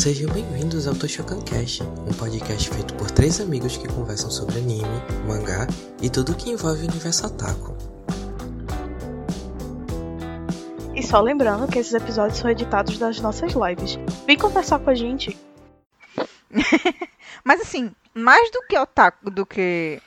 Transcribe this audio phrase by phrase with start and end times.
[0.00, 4.88] Sejam bem-vindos ao Toshokan Cast, um podcast feito por três amigos que conversam sobre anime,
[5.26, 5.66] mangá
[6.00, 7.76] e tudo que envolve o universo otaku.
[10.94, 13.98] E só lembrando que esses episódios são editados das nossas lives.
[14.26, 15.38] Vem conversar com a gente.
[17.44, 20.00] Mas assim, mais do que otaku, do que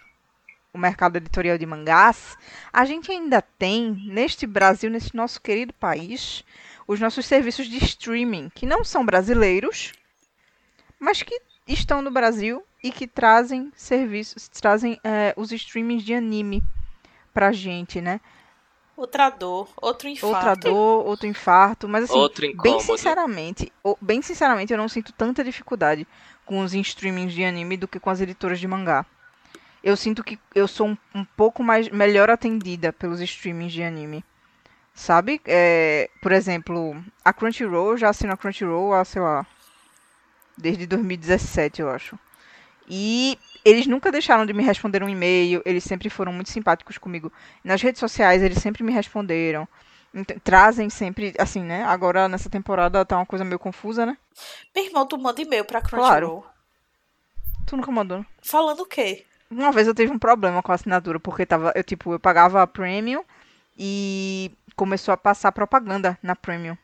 [0.74, 2.36] o mercado editorial de mangás,
[2.74, 6.44] a gente ainda tem neste Brasil, nesse nosso querido país,
[6.88, 9.94] os nossos serviços de streaming, que não são brasileiros,
[11.00, 16.64] mas que estão no Brasil e que trazem serviços, trazem é, os streamings de anime
[17.34, 18.20] pra gente, né?
[18.96, 20.36] Outra dor, outro infarto.
[20.36, 25.44] Outra dor, outro infarto, mas assim, Outro bem sinceramente, bem sinceramente, eu não sinto tanta
[25.44, 26.08] dificuldade
[26.46, 29.06] com os streamings de anime do que com as editoras de mangá.
[29.84, 34.24] Eu sinto que eu sou um, um pouco mais melhor atendida pelos streamings de anime.
[34.94, 35.42] Sabe?
[35.46, 39.46] É, por exemplo, a Crunchyroll, eu já assino a Crunchyroll há, sei lá,
[40.58, 42.18] desde 2017, eu acho.
[42.88, 47.32] E eles nunca deixaram de me responder um e-mail, eles sempre foram muito simpáticos comigo.
[47.64, 49.68] Nas redes sociais, eles sempre me responderam.
[50.44, 51.84] Trazem sempre, assim, né?
[51.86, 54.16] Agora nessa temporada tá uma coisa meio confusa, né?
[54.76, 56.46] Meu irmão, tu manda e-mail pra Crunchyroll.
[57.66, 58.20] Tu nunca mandou.
[58.20, 58.26] né?
[58.44, 59.26] Falando o quê?
[59.50, 62.62] Uma vez eu tive um problema com a assinatura, porque tava, eu, tipo, eu pagava
[62.62, 63.24] a Premium
[63.78, 66.78] e começou a passar propaganda na Premium.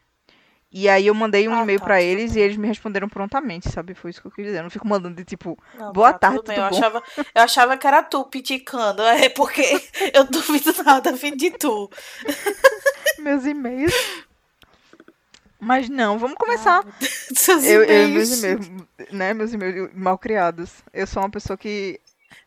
[0.71, 2.41] E aí eu mandei um Ah, e-mail tá, pra tudo eles bem.
[2.41, 3.95] e eles me responderam prontamente, sabe?
[3.95, 4.59] Foi isso que eu quis dizer.
[4.59, 6.55] Eu não fico mandando de tipo, Não, Boa tá, tarde, tudo bem.
[6.57, 6.77] tudo Eu bom?
[6.77, 9.01] achava, eu achava que era tu piticando.
[9.01, 9.63] É porque
[10.13, 11.89] eu duvido nada vindo de tu.
[13.17, 13.93] meus e-mails.
[15.59, 16.85] Mas não, vamos começar.
[17.35, 18.69] Seus eu, eu, meus e-mails,
[19.11, 19.33] né?
[19.33, 20.71] Meus e-mails mal criados.
[20.93, 21.99] Eu sou uma pessoa que.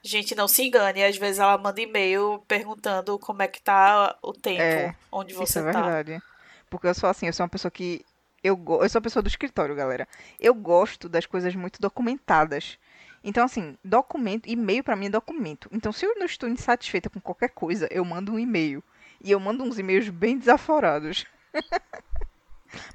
[0.02, 1.04] Gente, não se engane.
[1.04, 5.40] Às vezes ela manda e-mail perguntando como é que tá o tempo É, onde Isso
[5.40, 5.82] você é tá.
[5.82, 6.22] verdade.
[6.68, 8.04] Porque eu sou assim, eu sou uma pessoa que.
[8.42, 10.08] Eu, eu sou uma pessoa do escritório, galera.
[10.40, 12.78] Eu gosto das coisas muito documentadas.
[13.22, 15.68] Então, assim, documento, e-mail pra mim é documento.
[15.70, 18.82] Então, se eu não estou insatisfeita com qualquer coisa, eu mando um e-mail.
[19.22, 21.24] E eu mando uns e-mails bem desaforados.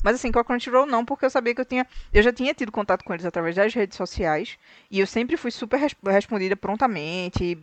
[0.03, 1.85] Mas assim, com a Crunchyroll não, porque eu sabia que eu tinha.
[2.13, 4.57] Eu já tinha tido contato com eles através das redes sociais.
[4.91, 7.55] E eu sempre fui super res- respondida prontamente.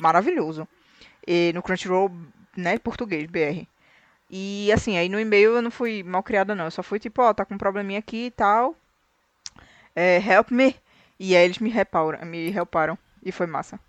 [0.00, 0.66] Maravilhoso.
[1.26, 2.10] E no Crunchyroll,
[2.56, 3.68] né, português, BR.
[4.30, 6.64] E assim, aí no e-mail eu não fui mal criada, não.
[6.66, 8.76] Eu só fui tipo, ó, tá com um probleminha aqui e tal.
[9.94, 10.76] É, help me.
[11.18, 12.98] E aí eles me reparam, me helparam.
[13.22, 13.80] E foi massa.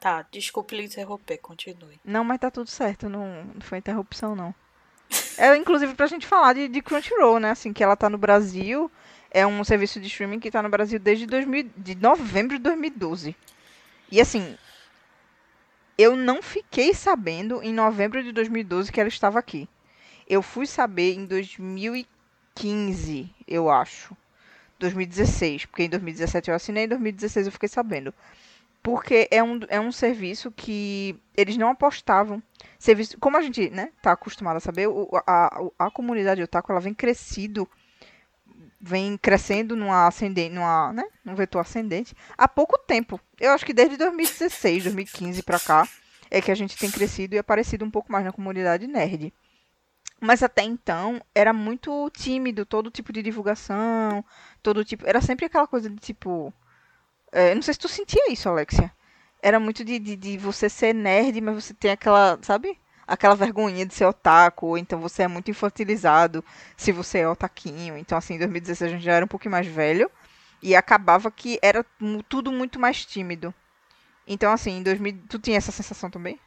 [0.00, 1.98] Tá, desculpe lhe interromper, continue.
[2.04, 4.54] Não, mas tá tudo certo, não, não foi interrupção, não.
[5.36, 7.50] É, inclusive, pra gente falar de, de Crunchyroll, né?
[7.50, 8.90] Assim, que ela tá no Brasil.
[9.30, 13.34] É um serviço de streaming que tá no Brasil desde 2000, de novembro de 2012.
[14.10, 14.56] E assim,
[15.98, 19.68] eu não fiquei sabendo em novembro de 2012 que ela estava aqui.
[20.28, 24.16] Eu fui saber em 2015, eu acho.
[24.78, 28.12] 2016, porque em 2017 eu assinei, em 2016 eu fiquei sabendo.
[28.84, 32.42] Porque é um, é um serviço que eles não apostavam.
[32.78, 36.82] Serviço, como a gente né, tá acostumado a saber, o- a, a, comunidade otaku ela
[36.82, 37.66] vem crescido,
[38.78, 43.18] vem crescendo numa ascendente, numa, né, num vetor ascendente há pouco tempo.
[43.40, 45.88] Eu acho que desde 2016, 2015 pra cá
[46.30, 49.32] é que a gente tem crescido e aparecido um pouco mais na comunidade nerd.
[50.20, 54.22] Mas até então era muito tímido todo tipo de divulgação,
[54.62, 56.52] todo tipo, era sempre aquela coisa de tipo
[57.34, 58.92] é, não sei se tu sentia isso, Alexia.
[59.42, 62.80] Era muito de, de, de você ser nerd, mas você tem aquela, sabe?
[63.04, 66.44] Aquela vergonhinha de ser otaku, ou então você é muito infantilizado
[66.76, 67.98] se você é otaquinho.
[67.98, 70.08] Então, assim, em 2016 a gente já era um pouquinho mais velho.
[70.62, 71.84] E acabava que era
[72.28, 73.52] tudo muito mais tímido.
[74.26, 75.24] Então, assim, em 2000...
[75.28, 76.38] Tu tinha essa sensação também?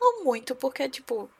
[0.00, 1.30] Não muito, porque, tipo,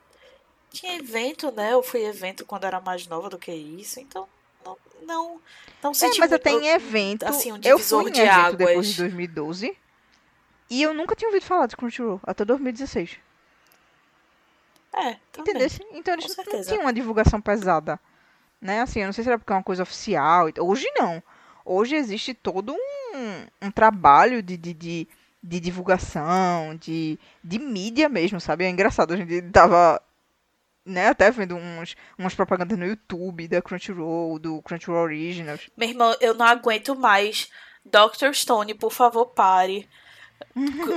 [0.70, 1.72] tinha evento, né?
[1.72, 4.28] Eu fui evento quando era mais nova do que isso, então
[4.64, 5.40] não, não,
[5.82, 7.24] não É, senti mas muito, até em evento.
[7.24, 8.56] assim, um eu fui em de evento águas.
[8.58, 9.76] depois de 2012.
[10.68, 13.18] E eu nunca tinha ouvido falar de Crunchyroll, até 2016.
[14.92, 15.54] É, também.
[15.54, 15.68] Entendeu?
[15.92, 16.68] Então eles Com não certeza.
[16.68, 17.98] tinham uma divulgação pesada.
[18.60, 18.80] Né?
[18.82, 20.46] Assim, eu não sei se era porque é uma coisa oficial.
[20.60, 21.22] Hoje não.
[21.64, 25.08] Hoje existe todo um, um trabalho de, de, de,
[25.42, 28.64] de divulgação, de, de mídia mesmo, sabe?
[28.64, 29.12] É engraçado.
[29.14, 30.00] A gente tava
[30.84, 35.68] né, até vendo uns, umas propagandas no YouTube da Crunchyroll, do Crunchyroll Originals.
[35.76, 37.48] Meu irmão, eu não aguento mais.
[37.84, 38.32] Dr.
[38.34, 39.88] Stone, por favor, pare.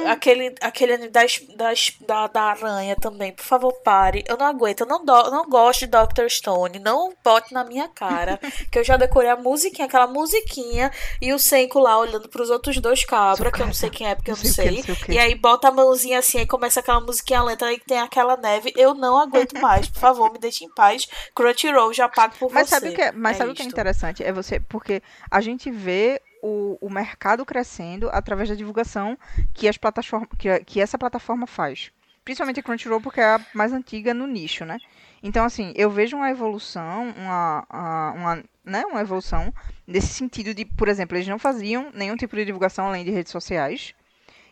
[0.07, 4.24] Aquele, aquele anime das, das, da, da aranha também, por favor, pare.
[4.28, 6.28] Eu não aguento, eu não, do, não gosto de Dr.
[6.30, 6.80] Stone.
[6.80, 8.40] Não bote na minha cara.
[8.72, 10.92] que eu já decorei a musiquinha, aquela musiquinha,
[11.22, 14.16] e o Senko lá olhando pros outros dois cabras, que eu não sei quem é,
[14.16, 14.84] porque eu não sei.
[14.84, 14.95] sei.
[15.10, 18.74] E aí bota a mãozinha assim, aí começa aquela musiquinha lenta e tem aquela neve.
[18.75, 19.88] Eu não aguento mais.
[19.88, 21.07] Por favor, me deixe em paz.
[21.36, 22.75] Crunchyroll já pago por mas você.
[22.75, 24.24] Sabe o que é, mas é sabe o que é interessante?
[24.24, 29.18] É você, porque a gente vê o, o mercado crescendo através da divulgação
[29.54, 31.90] que, as plataformas, que, que essa plataforma faz.
[32.25, 34.78] Principalmente a Crunchyroll, porque é a mais antiga no nicho, né?
[35.22, 39.54] Então, assim, eu vejo uma evolução, uma, uma, né, uma evolução
[39.88, 43.31] nesse sentido de, por exemplo, eles não faziam nenhum tipo de divulgação além de redes
[43.31, 43.94] sociais.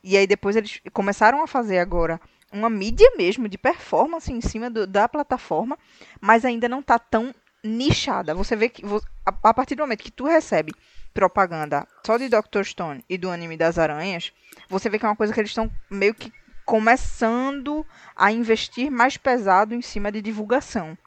[0.02, 2.20] E aí depois eles começaram a fazer agora
[2.54, 5.78] uma mídia mesmo de performance em cima do, da plataforma,
[6.20, 8.34] mas ainda não está tão nichada.
[8.34, 8.84] Você vê que
[9.26, 10.74] a partir do momento que tu recebe
[11.14, 12.64] propaganda só de Dr.
[12.64, 14.32] Stone e do anime das aranhas,
[14.70, 16.32] você vê que é uma coisa que eles estão meio que
[16.66, 17.86] começando
[18.16, 20.98] a investir mais pesado em cima de divulgação.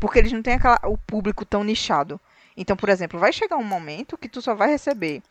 [0.00, 2.20] Porque eles não têm aquela, o público tão nichado.
[2.56, 5.22] Então, por exemplo, vai chegar um momento que tu só vai receber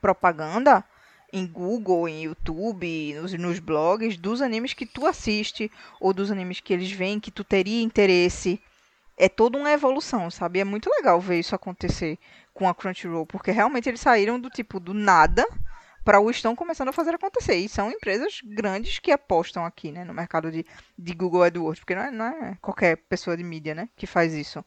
[0.00, 0.84] propaganda
[1.32, 5.70] em Google, em YouTube, nos, nos blogs dos animes que tu assiste
[6.00, 8.60] ou dos animes que eles veem que tu teria interesse.
[9.18, 10.60] É toda uma evolução, sabe?
[10.60, 12.18] É muito legal ver isso acontecer
[12.54, 15.46] com a Crunchyroll, porque realmente eles saíram do tipo do nada
[16.04, 17.56] para o estão começando a fazer acontecer.
[17.56, 20.64] E são empresas grandes que apostam aqui, né, no mercado de,
[20.96, 24.32] de Google AdWords, porque não é, não é qualquer pessoa de mídia, né, que faz
[24.32, 24.64] isso.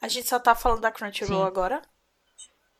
[0.00, 1.46] A gente só tá falando da Crunchyroll Sim.
[1.48, 1.82] agora?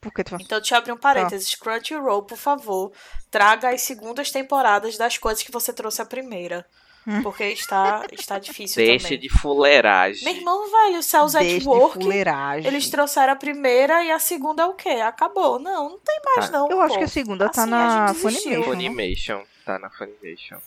[0.01, 0.37] Por que tu?
[0.41, 1.51] Então, deixa eu abrir um parênteses.
[1.51, 1.65] Tá.
[1.65, 2.93] Crunchyroll, por favor,
[3.31, 6.65] traga as segundas temporadas das coisas que você trouxe a primeira.
[7.23, 9.19] Porque está, está difícil Deixa também.
[9.21, 10.25] de fuleiragem.
[10.25, 12.67] Meu irmão, velho, o Cells at Deixa de fuleiragem.
[12.67, 14.89] eles trouxeram a primeira e a segunda é o quê?
[14.89, 15.59] Acabou.
[15.59, 16.59] Não, não tem mais Tá.
[16.59, 16.99] não, Eu acho pô.
[16.99, 18.63] que a segunda tá Assim, na a gente desistiu.
[18.65, 19.39] Funimation.
[19.39, 19.43] Funimation.
[19.65, 20.59] Tá na Funimation.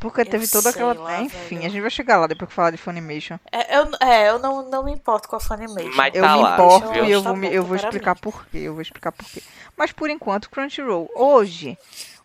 [0.00, 0.94] Porque Eu teve toda aquela.
[0.94, 1.66] lá, Enfim, velho.
[1.66, 3.36] a gente vai chegar lá depois que falar de Funimation.
[3.50, 5.90] É, eu, é, eu não, não me importo com a Funimation.
[5.96, 7.04] Mas Eu tá me lá, importo viu?
[7.04, 7.84] e eu Tá vou, me- bom, eu vou parabéns.
[7.94, 8.58] explicar por quê.
[8.58, 9.42] Eu vou explicar por quê.
[9.76, 11.10] Mas por enquanto, Crunchyroll.
[11.16, 11.76] Hoje,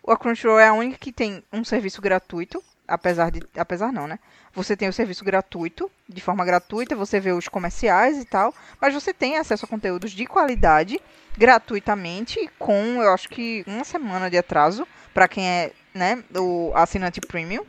[0.06, 2.62] a Crunchyroll é a única que tem um serviço gratuito.
[2.86, 3.40] Apesar de.
[3.56, 4.18] Apesar não, né?
[4.52, 8.54] Você tem o serviço gratuito, de forma gratuita, você vê os comerciais e tal.
[8.80, 11.00] Mas você tem acesso a conteúdos de qualidade
[11.36, 17.20] gratuitamente, com eu acho que uma semana de atraso, para quem é, né, o assinante
[17.20, 17.64] premium.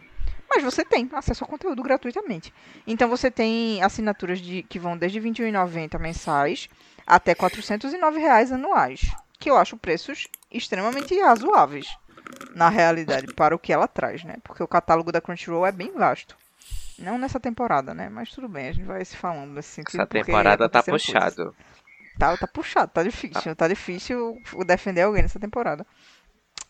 [0.49, 2.53] Mas você tem acesso ao conteúdo gratuitamente.
[2.85, 6.69] Então você tem assinaturas de, que vão desde R$ 21,90 mensais
[7.05, 9.11] até 409 reais anuais.
[9.39, 11.97] Que eu acho preços extremamente razoáveis,
[12.53, 14.35] na realidade, para o que ela traz, né?
[14.43, 16.35] Porque o catálogo da Crunchyroll é bem vasto.
[16.97, 18.09] Não nessa temporada, né?
[18.09, 20.01] Mas tudo bem, a gente vai se falando nesse sentido.
[20.01, 21.55] Essa temporada tá puxado.
[22.17, 23.55] Tá, tá puxado, tá difícil.
[23.55, 25.85] Tá difícil defender alguém nessa temporada.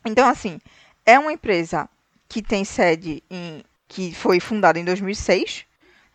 [0.04, 0.60] Então, assim,
[1.06, 1.88] é uma empresa
[2.28, 3.64] que tem sede em.
[3.88, 5.66] que foi fundada em 2006,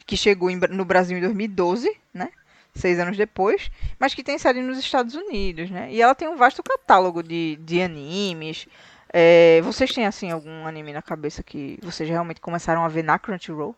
[0.04, 2.30] que chegou em no Brasil em 2012, né?
[2.74, 5.92] Seis anos depois, mas que tem sede nos Estados Unidos, né?
[5.92, 8.66] E ela tem um vasto catálogo de, de animes.
[9.12, 13.18] É, vocês têm, assim, algum anime na cabeça que vocês realmente começaram a ver na
[13.18, 13.74] Crunchyroll?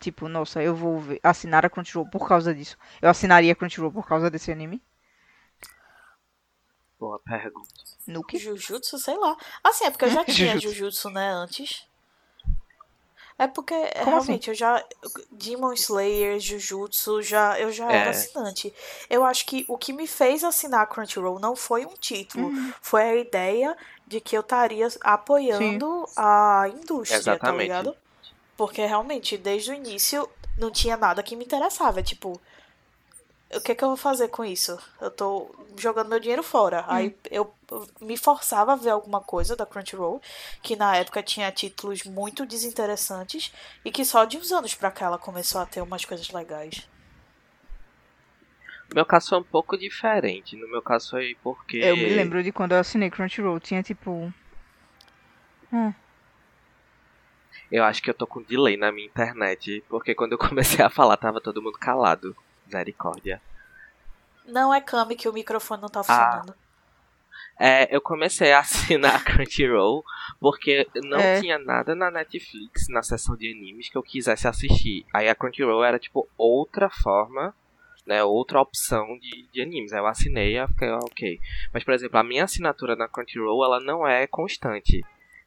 [0.00, 2.76] Tipo, nossa, eu vou ver- assinar a Crunchyroll por causa disso.
[3.00, 4.82] Eu assinaria a Crunchyroll por causa desse anime?
[6.98, 7.68] Boa pergunta.
[8.06, 8.38] Nuke?
[8.38, 9.36] Jujutsu, sei lá.
[9.62, 10.74] Assim, é porque eu já tinha Jujutsu.
[10.74, 11.86] Jujutsu, né, antes.
[13.38, 14.26] É porque, é, Como assim?
[14.26, 14.84] realmente, eu já...
[15.30, 17.96] Demon Slayer, Jujutsu, já, eu já É.
[17.96, 18.72] era assinante.
[19.10, 22.48] Eu acho que o que me fez assinar Crunchyroll não foi um título.
[22.48, 22.72] Uhum.
[22.80, 23.76] Foi a ideia
[24.12, 27.62] de que eu estaria apoiando a indústria, tá Exatamente.
[27.62, 27.96] ligado?
[28.58, 30.28] Porque, realmente, desde o início,
[30.58, 32.00] não tinha nada que me interessava.
[32.00, 32.38] É Tipo,
[33.54, 34.78] o que que eu vou fazer com isso?
[35.00, 36.84] Eu tô jogando meu dinheiro fora.
[36.88, 40.20] Aí eu eu me forçava a ver alguma coisa da Crunchyroll,
[40.62, 43.50] que na época tinha títulos muito desinteressantes
[43.82, 46.86] e que só de uns anos pra cá ela começou a ter umas coisas legais.
[48.92, 50.54] No meu caso foi um pouco diferente.
[50.56, 51.78] No meu caso foi porque.
[51.78, 54.32] Eu me lembro de quando eu assinei Crunchyroll, tinha tipo.
[55.72, 55.92] Hum,
[57.70, 59.82] Eu acho que eu tô com delay na minha internet.
[59.88, 62.36] Porque quando eu comecei a falar, tava todo mundo calado.
[62.66, 63.40] Misericórdia.
[64.46, 66.54] Não é Kami que o microfone não tá funcionando.
[67.58, 70.04] É, eu comecei a assinar a Crunchyroll
[70.40, 71.40] porque não É.
[71.40, 75.06] tinha nada na Netflix, na seção de animes, que eu quisesse assistir.
[75.14, 77.54] Aí a Crunchyroll era tipo outra forma,
[78.06, 79.92] né, outra opção de, de animes.
[79.92, 81.38] Aí eu assinei e fiquei, ah, ok.
[81.72, 85.04] Mas, por exemplo, a minha assinatura na Crunchyroll, ela não é constante.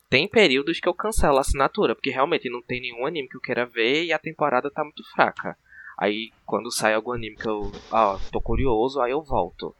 [0.10, 3.42] Tem períodos que eu cancelo a assinatura, porque realmente não tem nenhum anime que eu
[3.42, 5.58] queira ver e a temporada tá muito fraca.
[5.98, 9.76] Aí, quando sai algum anime que eu ah, tô curioso, aí eu volto.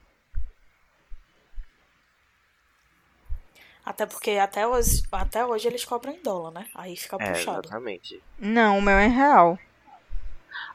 [3.86, 6.66] Até porque até hoje, até hoje eles cobram em dólar, né?
[6.74, 7.68] Aí fica É, puxado.
[7.68, 8.20] exatamente.
[8.40, 9.60] Não, o meu é real.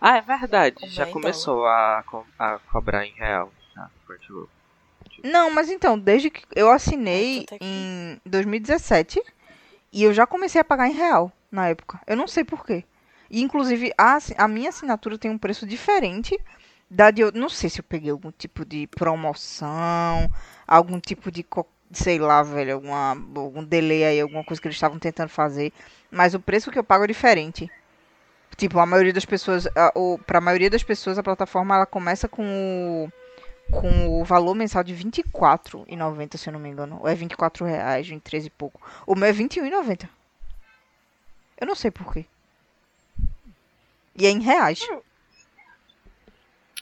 [0.00, 0.76] Ah, é verdade.
[0.88, 3.52] Já meu, começou a, co- a cobrar em real.
[3.75, 4.49] Tá, Crunchyroll.
[5.22, 7.58] Não, mas então, desde que eu assinei aqui.
[7.60, 9.22] em 2017
[9.92, 12.00] e eu já comecei a pagar em real na época.
[12.06, 12.84] Eu não sei porquê.
[13.30, 16.38] E inclusive a, a minha assinatura tem um preço diferente
[16.90, 17.32] da de eu.
[17.32, 20.30] Não sei se eu peguei algum tipo de promoção,
[20.66, 21.42] algum tipo de.
[21.42, 25.72] co- Sei lá, velho, alguma, algum delay aí, alguma coisa que eles estavam tentando fazer.
[26.08, 27.68] Mas o preço que eu pago é diferente.
[28.61, 29.67] Tipo, a maioria das pessoas.
[29.75, 33.11] A, o, pra maioria das pessoas, a plataforma ela começa com o
[33.71, 36.99] com o valor mensal de R$24,90, se eu não me engano.
[37.00, 38.83] Ou é 24 reais, 23 e pouco.
[39.07, 40.07] O meu é R$21,90.
[41.59, 42.26] Eu não sei porquê.
[44.14, 44.87] E é em reais.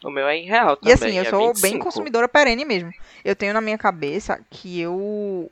[0.02, 0.94] O meu é em real E também.
[0.94, 1.61] assim, eu é sou 25.
[1.61, 2.92] bem consumidora perene mesmo.
[3.25, 5.49] Eu tenho na minha cabeça que eu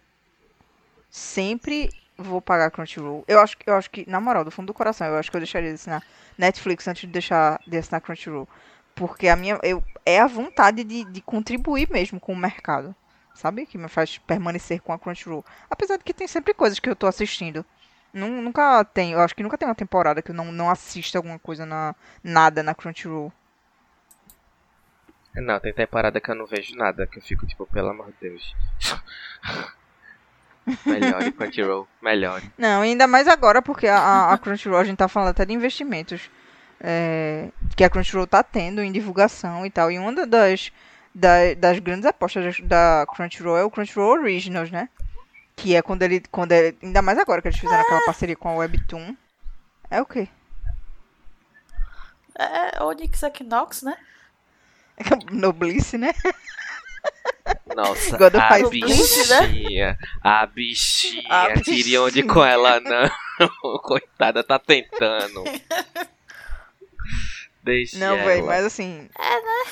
[1.08, 3.24] sempre vou pagar Crunchyroll.
[3.28, 5.40] Eu acho, eu acho que, na moral, do fundo do coração, eu acho que eu
[5.40, 6.02] deixaria de assinar
[6.38, 8.48] Netflix antes de deixar de assinar Crunchyroll.
[8.94, 12.94] Porque a minha, eu, é a vontade de, de contribuir mesmo com o mercado.
[13.34, 13.66] Sabe?
[13.66, 15.44] Que me faz permanecer com a Crunchyroll.
[15.70, 17.64] Apesar de que tem sempre coisas que eu tô assistindo.
[18.14, 21.18] Nun- Nunca tem, eu acho que nunca tem uma temporada que eu não, não assisto
[21.18, 21.94] alguma coisa na
[22.24, 23.30] nada na Crunchyroll.
[25.34, 28.14] Não, tem temporada que eu não vejo nada, que eu fico tipo, pelo amor de
[28.30, 28.56] Deus.
[30.84, 32.50] melhore, Crunchyroll, melhore.
[32.58, 36.30] Não, ainda mais agora, porque a, a- Crunchyroll, a gente tá falando até de investimentos
[36.80, 39.90] é, que a Crunchyroll tá tendo em divulgação e tal.
[39.90, 40.72] E uma da- das,
[41.14, 44.88] da- das grandes apostas da Crunchyroll é o Crunchyroll Originals, né?
[45.54, 48.48] Que é quando ele, quando ele, ainda mais agora que eles fizeram aquela parceria com
[48.48, 49.16] a Webtoon.
[49.90, 50.28] É o quê?
[52.38, 53.96] É Onyx Equinox, né?
[55.32, 56.12] Noblice, né?
[57.74, 58.70] Nossa, of a School.
[58.70, 62.34] bichinha, a bichinha, A tire onde bichinha.
[62.34, 63.10] com ela não.
[63.82, 65.44] Coitada, tá tentando.
[67.62, 69.08] Deixa Não, velho, mas assim.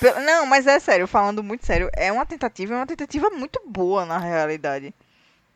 [0.01, 3.61] pe- Não, mas é sério, falando muito sério, é uma tentativa, é uma tentativa muito
[3.65, 4.93] boa na realidade.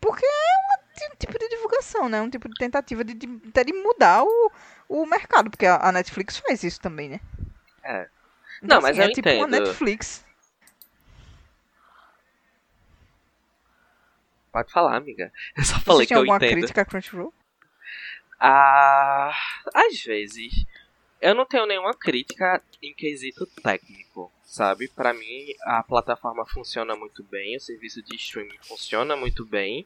[0.00, 2.20] Porque é uma- um tipo de divulgação, né?
[2.20, 4.50] Um tipo de tentativa de, de, até de mudar o,
[4.88, 7.20] o mercado, porque a, a Netflix faz isso também, né?
[7.84, 8.06] É.
[8.62, 9.50] Então, Não, mas assim, eu é tipo uma entendo.
[9.66, 10.24] Netflix.
[14.58, 15.32] Pode falar, amiga.
[15.56, 16.58] Eu só falei que tinham eu alguma entendo.
[16.58, 17.32] crítica a Crunchyroll?
[18.40, 19.32] Ah,
[19.72, 20.66] às vezes.
[21.20, 24.88] Eu não tenho nenhuma crítica em quesito técnico, sabe?
[24.88, 29.84] Pra mim, a plataforma funciona muito bem, o serviço de streaming funciona muito bem,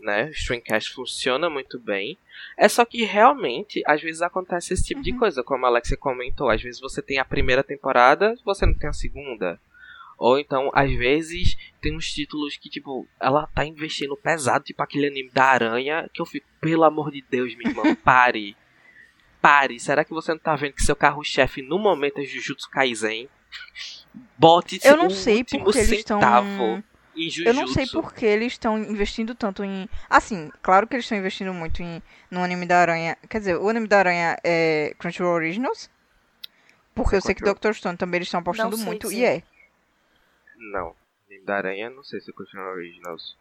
[0.00, 0.26] né?
[0.26, 2.18] O Streamcast funciona muito bem.
[2.56, 6.48] É só que realmente, às vezes acontece esse tipo de coisa, como a Alexia comentou.
[6.48, 9.60] Às vezes você tem a primeira temporada, você não tem a segunda.
[10.20, 15.06] Ou então, às vezes, tem uns títulos que, tipo, ela tá investindo pesado, tipo aquele
[15.06, 18.54] anime da aranha, que eu fico, pelo amor de Deus, meu irmão, pare.
[19.40, 19.80] Pare.
[19.80, 23.30] Será que você não tá vendo que seu carro-chefe no momento é Jujutsu Kaisen?
[24.36, 26.20] Bote Eu não sei porque eles estão.
[27.44, 29.88] Eu não sei por que eles estão investindo tanto em.
[30.08, 33.16] Assim, claro que eles estão investindo muito em no anime da Aranha.
[33.26, 35.88] Quer dizer, o anime da Aranha é Crunchyroll Originals.
[36.94, 37.42] Porque eu sei que.
[37.42, 37.72] Dr.
[37.72, 39.08] Stone também eles estão apostando muito.
[39.08, 39.18] dizer.
[39.18, 39.42] E é.
[40.60, 40.94] Não.
[41.28, 43.36] Anime da aranha, não sei se continua Originals.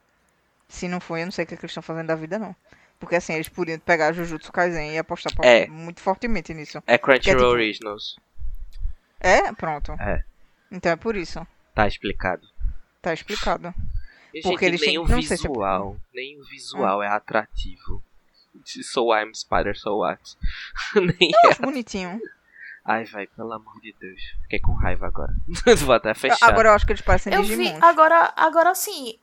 [0.68, 2.38] Se não foi, eu não sei o que, é que eles estão fazendo da vida,
[2.40, 2.56] não.
[3.00, 5.68] Porque assim, eles podiam pegar Jujutsu Kaisen e apostar po- É.
[5.68, 6.82] muito fortemente nisso.
[6.86, 8.18] É Crunchyroll tipo- Originals.
[9.20, 9.52] É?
[9.54, 9.94] Pronto.
[9.94, 10.24] É.
[10.72, 11.46] Então é por isso.
[11.74, 12.48] Tá explicado.
[13.02, 13.74] Tá explicado.
[14.34, 17.02] E, Porque gente, eles nem têm- o não sei se é- visual, nem o visual
[17.04, 18.04] é atrativo.
[18.84, 20.22] So I'm Spider, so what?
[20.96, 21.52] nem Eu é.
[21.54, 22.20] acho bonitinho.
[22.90, 24.20] Ai, vai, pelo amor de Deus.
[24.42, 25.32] Fiquei com raiva agora.
[25.86, 26.50] Vou até fechar.
[26.50, 29.14] Agora eu acho que eles parecem Eu vi, agora, agora sim,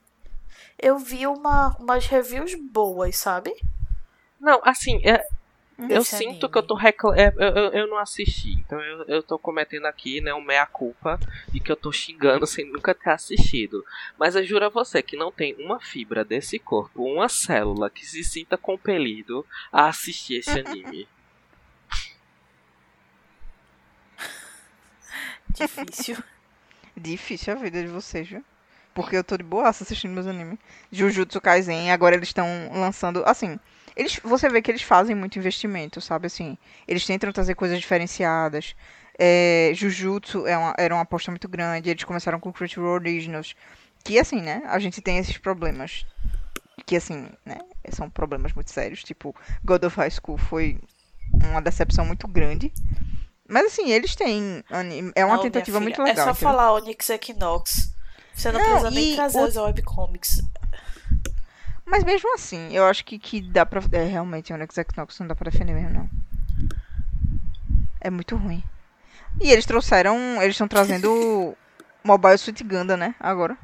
[0.79, 3.53] eu vi uma, umas reviews boas, sabe?
[4.39, 5.21] Não, assim, é,
[5.89, 6.49] eu sinto anime.
[6.49, 7.21] que eu tô reclamando.
[7.21, 11.19] eu, eu, eu não assisti, então eu, eu tô cometendo aqui, né, um meia-culpa
[11.49, 13.83] de que eu tô xingando sem nunca ter assistido.
[14.17, 18.05] Mas eu juro a você que não tem uma fibra desse corpo, uma célula que
[18.05, 21.05] se sinta compelido a assistir esse anime.
[25.57, 26.17] Difícil.
[26.95, 28.43] Difícil a vida de vocês, viu?
[28.93, 30.57] Porque eu tô de boaça assistindo meus animes.
[30.91, 33.23] Jujutsu Kaisen, agora eles estão lançando.
[33.27, 33.59] Assim,
[33.95, 36.25] eles, você vê que eles fazem muito investimento, sabe?
[36.25, 38.75] Assim, eles tentam trazer coisas diferenciadas.
[39.19, 41.89] É, Jujutsu é uma- era uma aposta muito grande.
[41.91, 43.55] Eles começaram com Crunchyroll Originals.
[44.03, 44.63] Que, assim, né?
[44.65, 46.03] A gente tem esses problemas.
[46.85, 47.59] Que, assim, né?
[47.89, 49.03] São problemas muito sérios.
[49.03, 50.79] Tipo, God of High School foi
[51.51, 52.71] uma decepção muito grande.
[53.47, 54.63] Mas, assim, eles têm.
[54.69, 56.21] anime- É uma Não, tentativa muito filha, legal.
[56.23, 56.49] É só entendeu?
[56.49, 57.93] falar Onyx Equinox.
[58.33, 60.41] Você não, Não, precisa nem trazer o- os webcomics.
[61.85, 63.81] Mas mesmo assim, eu acho que, que dá pra.
[63.93, 66.09] É, realmente, o Next Knox não dá pra defender mesmo, não.
[68.01, 68.61] É muito ruim.
[69.41, 70.17] E eles trouxeram.
[70.41, 71.55] Eles estão trazendo
[72.03, 73.15] Mobile Suit Gundam, né?
[73.19, 73.57] Agora.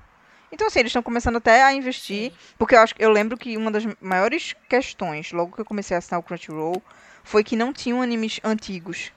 [0.52, 2.32] Então, assim, eles estão começando até a investir.
[2.58, 5.98] Porque eu acho eu lembro que uma das maiores questões, logo que eu comecei a
[5.98, 6.82] assinar o Crunchyroll,
[7.24, 9.12] foi que não tinham animes antigos.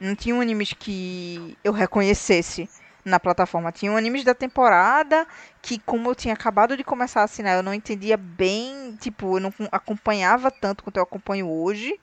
[0.00, 2.68] Não tinham animes que eu reconhecesse
[3.04, 3.72] na plataforma.
[3.72, 5.26] Tinham animes da temporada
[5.60, 9.40] que, como eu tinha acabado de começar a assinar, eu não entendia bem, tipo, eu
[9.40, 11.98] não acompanhava tanto quanto eu acompanho hoje.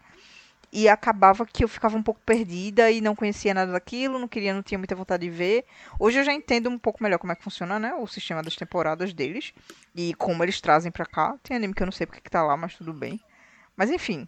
[0.72, 4.54] E acabava que eu ficava um pouco perdida e não conhecia nada daquilo, não queria,
[4.54, 5.66] não tinha muita vontade de ver.
[5.98, 7.94] Hoje eu já entendo um pouco melhor como é que funciona, né?
[7.96, 9.54] O sistema das temporadas deles
[9.96, 11.38] e como eles trazem pra cá.
[11.42, 13.20] Tem anime que eu não sei porque que tá lá, mas tudo bem.
[13.78, 14.28] Mas enfim,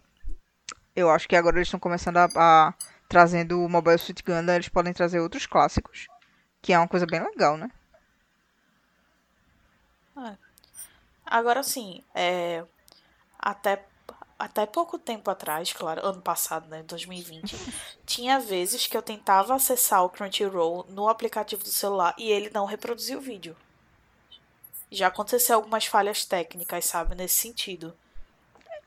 [0.96, 2.74] eu acho que agora eles estão começando a, a
[3.10, 6.06] trazendo o Mobile Suit Gundam, eles podem trazer outros clássicos,
[6.62, 7.68] que é uma coisa bem legal, né?
[10.16, 10.36] É.
[11.26, 12.64] Agora sim, é,
[13.36, 13.84] até
[14.38, 17.54] até pouco tempo atrás, claro, ano passado, né, 2020,
[18.06, 22.64] tinha vezes que eu tentava acessar o Crunchyroll no aplicativo do celular e ele não
[22.64, 23.54] reproduzia o vídeo.
[24.90, 27.94] Já aconteceu algumas falhas técnicas, sabe, nesse sentido.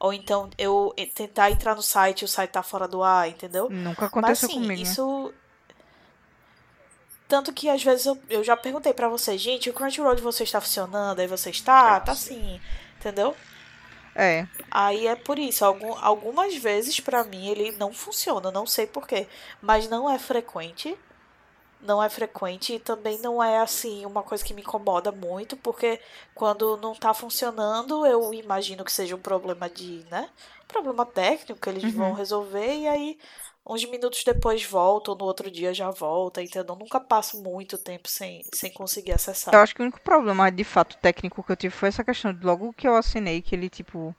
[0.03, 3.69] Ou então eu tentar entrar no site e o site tá fora do ar, entendeu?
[3.69, 4.73] Nunca aconteceu Mas, assim, comigo.
[4.73, 4.81] né?
[4.81, 5.33] Isso.
[7.25, 10.51] Tanto que às vezes eu, eu já perguntei pra vocês, gente, o Crunchyroll de vocês
[10.51, 11.21] tá funcionando?
[11.21, 12.59] Aí vocês, tá, tá sim.
[12.99, 13.33] Entendeu?
[14.13, 14.45] É.
[14.69, 19.25] Aí é por isso, algum, algumas vezes pra mim ele não funciona, não sei porquê.
[19.61, 20.97] Mas não é frequente.
[21.85, 25.99] Não é frequente e também não é assim uma coisa que me incomoda muito, porque
[26.33, 30.29] quando não tá funcionando, eu imagino que seja um problema de, né?
[30.67, 33.17] Problema técnico que eles vão resolver e aí
[33.65, 36.75] uns minutos depois volta, ou no outro dia já volta, entendeu?
[36.75, 39.53] Nunca passo muito tempo sem, sem conseguir acessar.
[39.53, 42.33] Eu acho que o único problema, de fato, técnico que eu tive foi essa questão
[42.33, 44.15] de logo que eu assinei, que ele, tipo,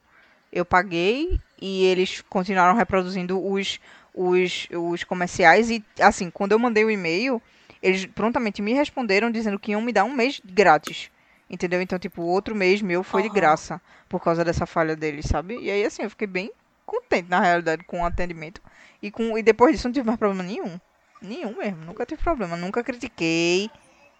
[0.51, 3.79] eu paguei e eles continuaram reproduzindo os,
[4.13, 5.69] os, os comerciais.
[5.69, 7.41] E, assim, quando eu mandei o e-mail,
[7.85, 11.11] eles prontamente me responderam dizendo que iam me dar um mês grátis.
[11.47, 11.79] Entendeu?
[11.79, 13.35] Então, tipo, outro mês meu foi de Aham.
[13.35, 15.59] graça por causa dessa falha deles, sabe?
[15.59, 16.51] E aí, assim, eu fiquei bem
[16.85, 18.59] contente, na realidade, com o atendimento.
[19.01, 20.79] E, com, e depois disso, não tive mais problema nenhum.
[21.21, 21.85] Nenhum mesmo.
[21.85, 22.57] Nunca tive problema.
[22.57, 23.69] Nunca critiquei.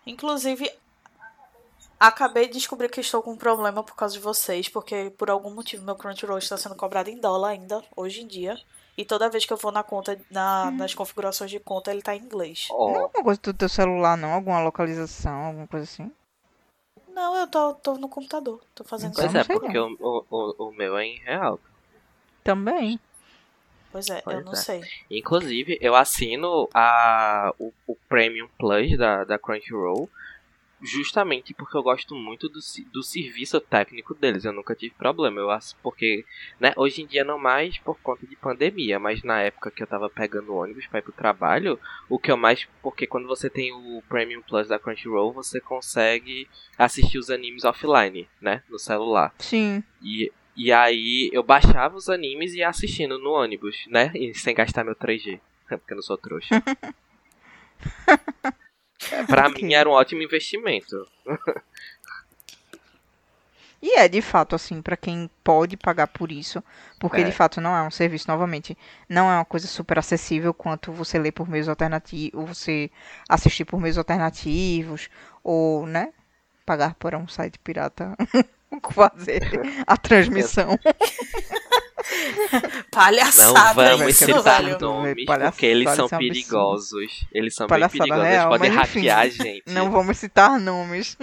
[0.06, 0.72] Inclusive,
[2.00, 5.50] acabei de descobrir que estou com um problema por causa de vocês, porque por algum
[5.50, 8.56] motivo meu Crunchyroll está sendo cobrado em dólar ainda, hoje em dia.
[8.98, 12.16] E toda vez que eu vou na conta, na, nas configurações de conta, ele tá
[12.16, 12.68] em inglês.
[12.72, 14.34] Ó, Não é alguma coisa do teu celular, não?
[14.34, 16.12] Alguma localização, alguma coisa assim?
[17.10, 18.62] Não, eu tô, tô no computador.
[18.74, 21.60] Tô fazendo Então, pois é, porque o, o, o, o meu é em real.
[22.44, 23.00] Também.
[23.92, 24.56] Pois é, Pois eu não é.
[24.56, 24.82] sei.
[25.10, 30.10] Inclusive, eu assino a, o, o Premium Plus da, da Crunchyroll
[30.86, 32.60] justamente porque eu gosto muito do,
[32.92, 34.46] do serviço técnico deles.
[34.46, 35.40] Eu nunca tive problema.
[35.40, 36.26] Eu acho porque,
[36.60, 39.88] né, hoje em dia não mais por conta de pandemia, mas na época que eu
[39.88, 42.68] tava pegando ônibus pra ir pro trabalho, o que eu mais.
[42.82, 48.28] Porque quando você tem o Premium Plus da Crunchyroll, você consegue assistir os animes offline,
[48.40, 49.34] né, no celular.
[49.40, 49.84] Sim.
[50.02, 54.12] E, e aí eu baixava os animes e ia assistindo no ônibus, né?
[54.16, 55.40] E sem gastar meu 3G.
[55.68, 56.62] Porque eu não sou trouxa.
[59.28, 61.08] pra mim era um ótimo investimento.
[63.82, 66.64] E é de fato assim, pra quem pode pagar por isso,
[67.00, 67.24] porque É.
[67.24, 68.76] de fato não é um serviço, novamente,
[69.08, 72.90] não é uma coisa super acessível quanto você ler por meios alternativos, ou você
[73.30, 75.10] assistir por meios alternativos,
[75.44, 76.14] ou, né,
[76.66, 78.16] pagar por um site pirata
[78.92, 79.44] fazer
[79.86, 80.80] a transmissão.
[82.92, 84.80] Palhaçada Não vamos citar velho.
[84.80, 86.20] nomes, Palhaçada, porque eles são é um absurdo.
[86.20, 87.28] perigosos.
[87.32, 88.30] Eles são Palhaçada bem perigosos.
[88.32, 89.64] real, eles podem hackear a gente.
[89.68, 91.18] Não vamos citar nomes.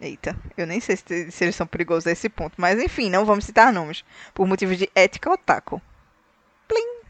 [0.00, 3.24] Eita, eu nem sei se, se eles são perigosos a esse ponto, mas enfim, não
[3.24, 5.80] vamos citar nomes, por motivos de ética otaku.
[6.66, 7.01] Plim.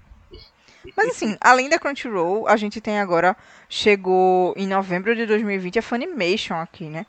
[0.96, 3.36] Mas assim, além da Crunchyroll, a gente tem agora,
[3.68, 7.06] chegou em novembro de 2020 a Funimation aqui, né?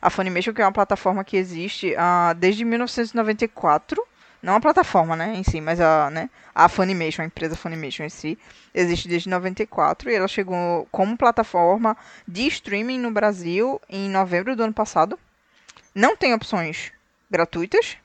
[0.00, 4.02] A Funimation que é uma plataforma que existe ah, desde 1994,
[4.42, 8.08] não a plataforma, né, em si, mas a, né, a Funimation, a empresa Funimation em
[8.08, 8.38] si,
[8.72, 11.96] existe desde 94 e ela chegou como plataforma
[12.28, 15.18] de streaming no Brasil em novembro do ano passado.
[15.94, 16.92] Não tem opções
[17.30, 17.96] gratuitas.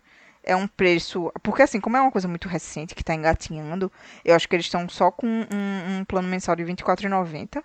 [0.43, 1.31] É um preço.
[1.43, 3.91] Porque, assim, como é uma coisa muito recente que está engatinhando,
[4.25, 7.63] eu acho que eles estão só com um, um plano mensal de R$ 24,90,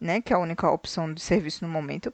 [0.00, 0.20] né?
[0.20, 2.12] Que é a única opção de serviço no momento.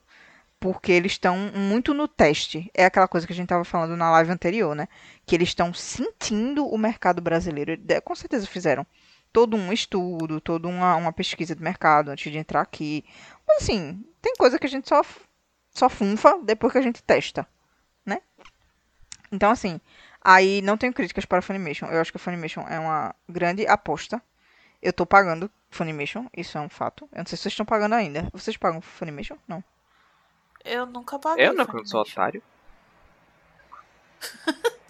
[0.60, 2.70] Porque eles estão muito no teste.
[2.74, 4.86] É aquela coisa que a gente estava falando na live anterior, né?
[5.26, 7.76] Que eles estão sentindo o mercado brasileiro.
[7.76, 8.86] De- Com certeza fizeram.
[9.32, 13.04] todo um estudo, toda uma, uma pesquisa de mercado antes de entrar aqui.
[13.48, 15.02] Mas assim, tem coisa que a gente só,
[15.70, 17.46] só funfa depois que a gente testa?
[19.32, 19.80] Então assim,
[20.22, 21.86] aí não tenho críticas para a Funimation.
[21.86, 24.22] Eu acho que a Funimation é uma grande aposta.
[24.80, 27.08] Eu tô pagando Funimation, isso é um fato.
[27.12, 28.28] Eu não sei se vocês estão pagando ainda.
[28.32, 29.36] Vocês pagam Funimation?
[29.48, 29.64] Não.
[30.64, 31.46] Eu nunca paguei.
[31.46, 32.20] Eu não, porque eu sou Funimation.
[32.20, 32.42] otário.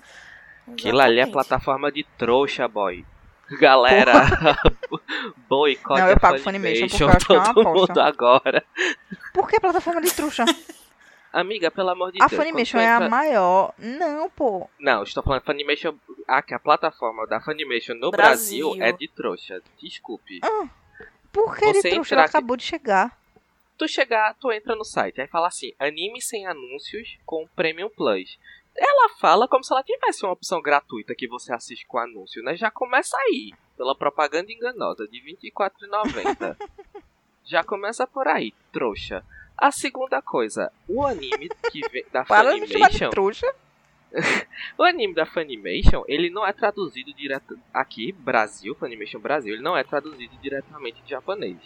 [0.73, 1.33] Aquilo ali é Exatamente.
[1.33, 3.05] plataforma de trouxa, boy.
[3.61, 4.13] Galera,
[5.49, 7.93] boicote Não, eu a pago Funimation porque eu acho que é uma todo aposta.
[7.93, 8.65] mundo agora.
[9.35, 10.45] Por que plataforma de truxa?
[11.33, 12.33] Amiga, pelo amor de A Deus.
[12.38, 13.73] quando Funimation é a maior.
[13.79, 14.68] Não, pô.
[14.79, 15.95] Não, estou falando Funimation.
[16.29, 18.68] Ah, que a plataforma da Funimation no Brasil.
[18.68, 19.62] Brasil, é de trouxa.
[19.81, 20.40] Desculpe.
[21.33, 22.14] Por que de Você truxa?
[22.14, 23.18] entrar Ela acabou de chegar.
[23.79, 28.38] Tu chegar, tu entra no site, aí fala assim, anime sem anúncios com Premium Plus.
[28.77, 32.55] Ela fala como se ela tivesse uma opção gratuita que você assiste com anúncio, né?
[32.57, 36.57] Já começa aí, pela propaganda enganosa de R$ 24,90.
[37.45, 39.25] Já começa por aí, trouxa.
[39.62, 43.11] A segunda coisa, o anime que vem da Funimation,
[44.77, 49.77] o anime da Funimation, ele não é traduzido direto aqui, Brasil, Funimation Brasil, ele não
[49.77, 51.59] é traduzido diretamente de japonês.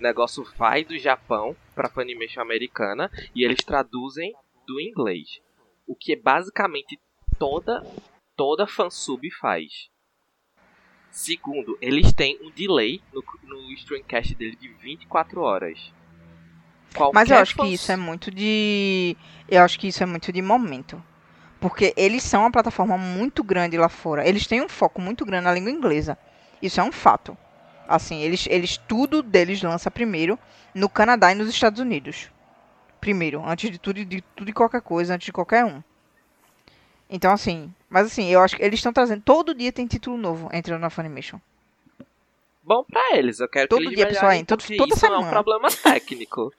[0.00, 4.34] O negócio vai do Japão pra Funimation americana e eles traduzem
[4.66, 5.40] do inglês.
[5.86, 6.98] O que basicamente
[7.38, 7.86] toda
[8.34, 9.88] toda fansub faz.
[11.12, 15.96] Segundo, eles têm um delay no, no streamcast dele de 24 horas.
[16.94, 19.16] Mas eu Qualquer acho que isso é muito de.
[19.48, 21.02] Eu acho que isso é muito de momento.
[21.60, 24.26] Porque eles são uma plataforma muito grande lá fora.
[24.28, 26.16] Eles têm um foco muito grande na língua inglesa.
[26.62, 27.36] Isso é um fato.
[27.86, 30.38] Assim, eles, eles tudo deles lança primeiro
[30.74, 32.30] no Canadá e nos Estados Unidos.
[33.00, 35.82] Primeiro, antes de tudo, e de tudo e qualquer coisa, antes de qualquer um.
[37.10, 39.22] Então, assim, mas assim, eu acho que eles estão trazendo.
[39.22, 41.40] Todo dia tem título novo entrando na Funimation.
[42.62, 43.40] bom pra eles.
[43.40, 44.44] Eu quero Todo que eles dia, pessoal, hein?
[44.44, 45.30] Todo- toda isso é um semana.
[45.30, 46.52] problema técnico.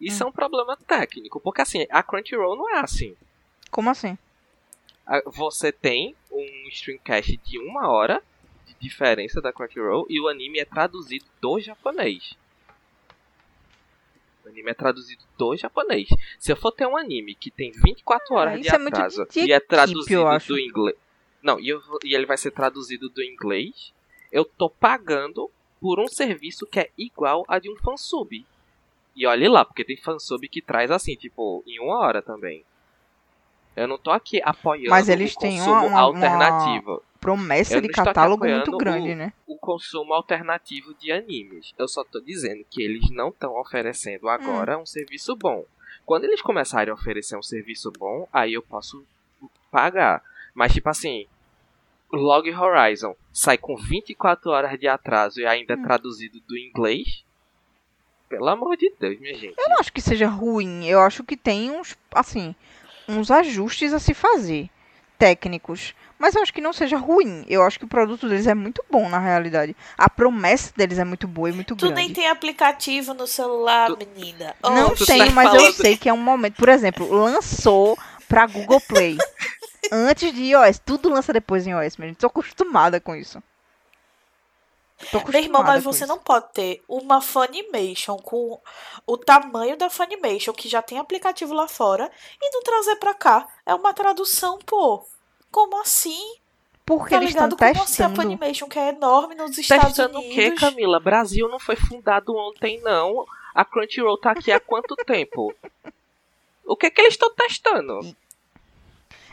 [0.00, 3.14] Isso é um problema técnico, porque assim, a Crunchyroll não é assim.
[3.70, 4.16] Como assim?
[5.26, 8.22] Você tem um streamcast de uma hora
[8.66, 12.34] de diferença da Crunchyroll e o anime é traduzido do japonês.
[14.44, 16.08] O anime é traduzido do japonês.
[16.38, 19.40] Se eu for ter um anime que tem 24 horas de isso é atraso de
[19.40, 20.96] e é traduzido do inglês.
[21.42, 23.92] Não, e, eu e ele vai ser traduzido do inglês,
[24.30, 28.46] eu tô pagando por um serviço que é igual a de um fansub.
[29.20, 32.64] E olhe lá, porque tem fansub que traz assim, tipo, em uma hora também.
[33.76, 37.02] Eu não tô aqui apoiando Mas eles o têm consumo uma- uma- alternativo.
[37.20, 39.34] Promessa Eu de catálogo muito grande, o- né?
[39.46, 41.74] o consumo alternativo de animes.
[41.78, 44.82] Eu só tô dizendo que eles não estão oferecendo agora Hum.
[44.82, 45.66] um serviço bom.
[46.06, 49.04] Quando eles começarem a oferecer um serviço bom, aí eu posso
[49.70, 50.22] pagar.
[50.54, 51.26] Mas tipo assim,
[52.10, 55.82] Log Horizon sai com 24 horas de atraso e ainda é Hum.
[55.82, 57.22] traduzido do inglês.
[58.30, 59.54] Pelo amor de Deus, minha gente.
[59.58, 60.86] Eu não acho que seja ruim.
[60.86, 62.54] Eu acho que tem uns, assim,
[63.08, 64.70] uns ajustes a se fazer,
[65.18, 65.94] técnicos.
[66.16, 67.44] Mas eu acho que não seja ruim.
[67.48, 69.74] Eu acho que o produto deles é muito bom, na realidade.
[69.98, 71.94] A promessa deles é muito boa e muito Tu grande.
[71.94, 74.54] nem tem aplicativo no celular, Tu- menina.
[74.62, 76.54] Não Oh, tu tenho, tá mas eu falando- sei que é um momento.
[76.56, 79.16] Por exemplo, lançou pra Google Play.
[79.90, 80.78] antes de iOS.
[80.78, 82.14] Tudo lança depois em iOS, mesmo.
[82.14, 83.42] Tô acostumada com isso.
[85.28, 88.60] Meu irmão, mas você não pode ter uma Funimation com
[89.06, 92.10] o tamanho da Funimation, que já tem aplicativo lá fora,
[92.40, 93.48] e não trazer pra cá.
[93.64, 95.04] É uma tradução, pô.
[95.50, 96.36] Como assim?
[96.84, 97.58] Porque Tá eles estão ligado?
[97.58, 98.16] Como assim a testando.
[98.16, 100.34] Funimation, que é enorme nos Estados Testando o Unidos?
[100.34, 101.00] quê, Camila?
[101.00, 103.24] Brasil não foi fundado ontem, não.
[103.54, 105.54] A Crunchyroll tá aqui há quanto tempo?
[106.64, 107.98] O que que eles estão testando?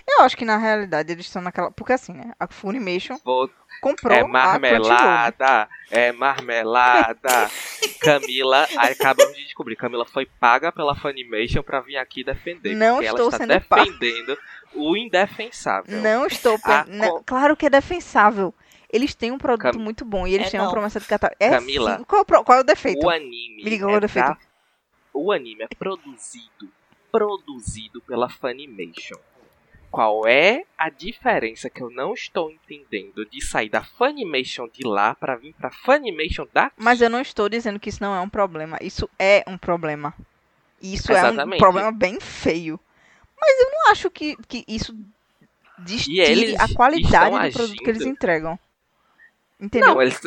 [0.09, 1.69] Eu acho que na realidade eles estão naquela.
[1.71, 2.33] Porque assim, né?
[2.39, 3.49] A Funimation Vou
[3.81, 4.27] comprou É né?
[4.29, 7.49] marmelada, é marmelada.
[7.99, 12.75] Camila, aí acabamos de descobrir, Camila foi paga pela Funimation pra vir aqui defender.
[12.75, 13.83] Não porque ela estou está sendo paga.
[13.85, 14.37] defendendo
[14.73, 16.01] o indefensável.
[16.01, 16.55] Não estou.
[16.63, 18.53] A pen- não, co- Claro que é defensável.
[18.89, 20.71] Eles têm um produto Cam- muito bom e eles É têm uma não.
[20.73, 21.35] promessa de catálogo.
[21.39, 22.03] É Camila, sim.
[22.05, 23.05] Qual, é qual é o defeito?
[23.05, 23.63] O anime.
[23.63, 24.27] Me diga qual é o é defeito.
[24.29, 24.37] da-
[25.13, 26.69] O anime é produzido,
[27.11, 29.17] produzido pela Funimation.
[29.89, 35.15] Qual é a diferença que eu não estou entendendo de sair da Funimation de lá
[35.15, 36.75] pra vir pra Funimation daqui?
[36.77, 38.77] Mas eu não estou dizendo que isso não é um problema.
[38.81, 40.13] Isso é um problema.
[40.81, 41.59] Isso é um Exatamente.
[41.59, 42.79] problema bem feio.
[43.39, 44.95] Mas eu não acho que, que isso
[45.79, 48.59] destile eles a qualidade do estão produto que eles agindo- entregam.
[49.59, 49.89] Entendeu?
[49.95, 50.19] Não, eles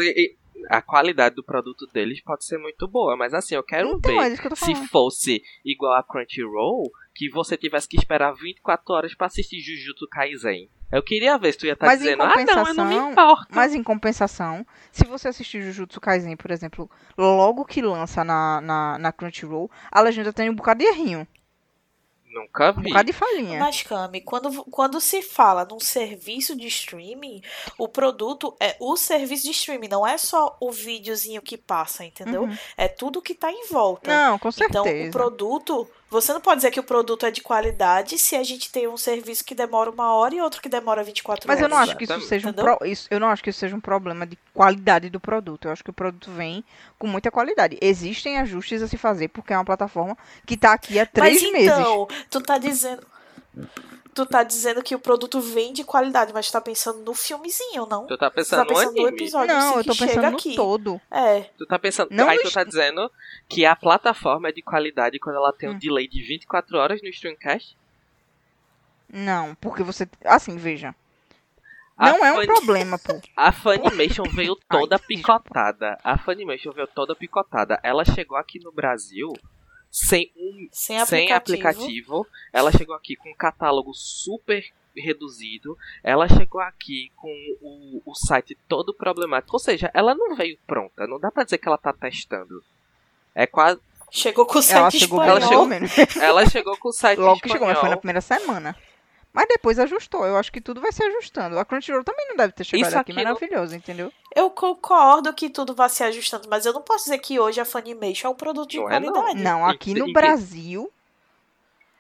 [0.69, 4.33] a qualidade do produto deles pode ser muito boa, mas assim, eu quero Então, ver
[4.33, 6.91] é que eu se fosse igual a Crunchyroll,
[7.21, 10.71] que você tivesse que esperar 24 horas pra assistir Jujutsu Kaisen.
[10.91, 12.95] Eu queria ver se tu ia estar Mas em dizendo, ah não, eu não me
[12.95, 13.47] compensação- importo.
[13.55, 18.99] Mas em compensação, se você assistir Jujutsu Kaisen, por exemplo, logo que lança na, na,
[18.99, 21.29] na Crunchyroll, a legenda tem um bocado de errinho,
[22.33, 22.89] Nunca um vi.
[22.89, 23.59] bocado de falhinha.
[23.59, 27.43] Mas, Cami, quando, quando se fala num serviço de streaming,
[27.77, 32.45] o produto é o serviço de streaming, não é só o videozinho que passa, entendeu?
[32.45, 32.57] Uhum.
[32.77, 34.11] É tudo que tá em volta.
[34.11, 35.09] Não, com Então, certeza.
[35.09, 35.91] o produto.
[36.11, 38.97] Você não pode dizer que o produto é de qualidade se a gente tem um
[38.97, 41.77] serviço que demora uma hora e outro que demora 24 Mas eu horas.
[41.77, 43.81] não acho que isso seja um pro- isso, eu não acho que isso seja um
[43.81, 45.67] problema de qualidade do produto.
[45.69, 46.65] Eu acho que o produto vem
[46.99, 47.79] com muita qualidade.
[47.81, 51.53] Existem ajustes a se fazer porque é uma plataforma que tá aqui há três mas
[51.53, 51.69] meses.
[51.79, 53.07] então, tu tá dizendo.
[54.13, 57.87] Tu tá dizendo que o produto vem de qualidade, mas tu tá pensando no filmezinho,
[57.87, 58.07] não?
[58.07, 59.17] Tu tá Tu tá pensando no pensando no anime.
[59.17, 60.57] episódio Não, sim, eu tô pensando no aqui.
[60.57, 61.01] todo.
[61.11, 61.41] É.
[61.57, 62.09] Tu tá pensando.
[62.11, 63.11] Não aí tu tá dizendo
[63.49, 65.79] que a plataforma é de qualidade quando ela tem um Hum.
[65.79, 67.77] delay de 24 horas no Streamcast?
[69.09, 70.09] Não, porque você.
[70.25, 70.95] Assim, veja.
[71.97, 73.21] A Não é um problema, pô.
[73.37, 75.99] A Funimation veio toda picotada.
[76.03, 77.79] A Funimation veio toda picotada.
[77.83, 79.33] Ela chegou aqui no Brasil
[79.91, 81.07] sem um Sem aplicativo.
[81.09, 82.27] sem aplicativo.
[82.53, 84.65] Ela chegou aqui com um catálogo super
[84.97, 85.77] reduzido.
[86.03, 89.55] Ela chegou aqui com o, o site todo problemático.
[89.55, 91.07] Ou seja, ela não veio pronta.
[91.07, 92.63] Não dá pra dizer que ela tá testando.
[93.35, 93.81] É quase.
[94.13, 95.67] Chegou com o Ela site chegou espanhol.
[95.69, 96.23] bem Ela chegou-.
[96.23, 98.01] Ela chegou com o site Logo que chegou, mas foi na espanhol.
[98.01, 98.77] primeira semana.
[99.33, 100.27] Mas depois ajustou.
[100.27, 101.59] Eu acho que tudo vai se ajustando.
[101.59, 104.13] A Crunchyroll também não deve ter chegado Isso aqui aqui não- maravilhoso, entendeu?
[104.35, 107.65] Eu concordo que tudo vai se ajustando, mas eu não posso dizer que hoje a
[107.65, 109.13] Funimation é um produto de Não é, não.
[109.13, 109.43] qualidade.
[109.43, 110.91] Não, aqui no Brasil,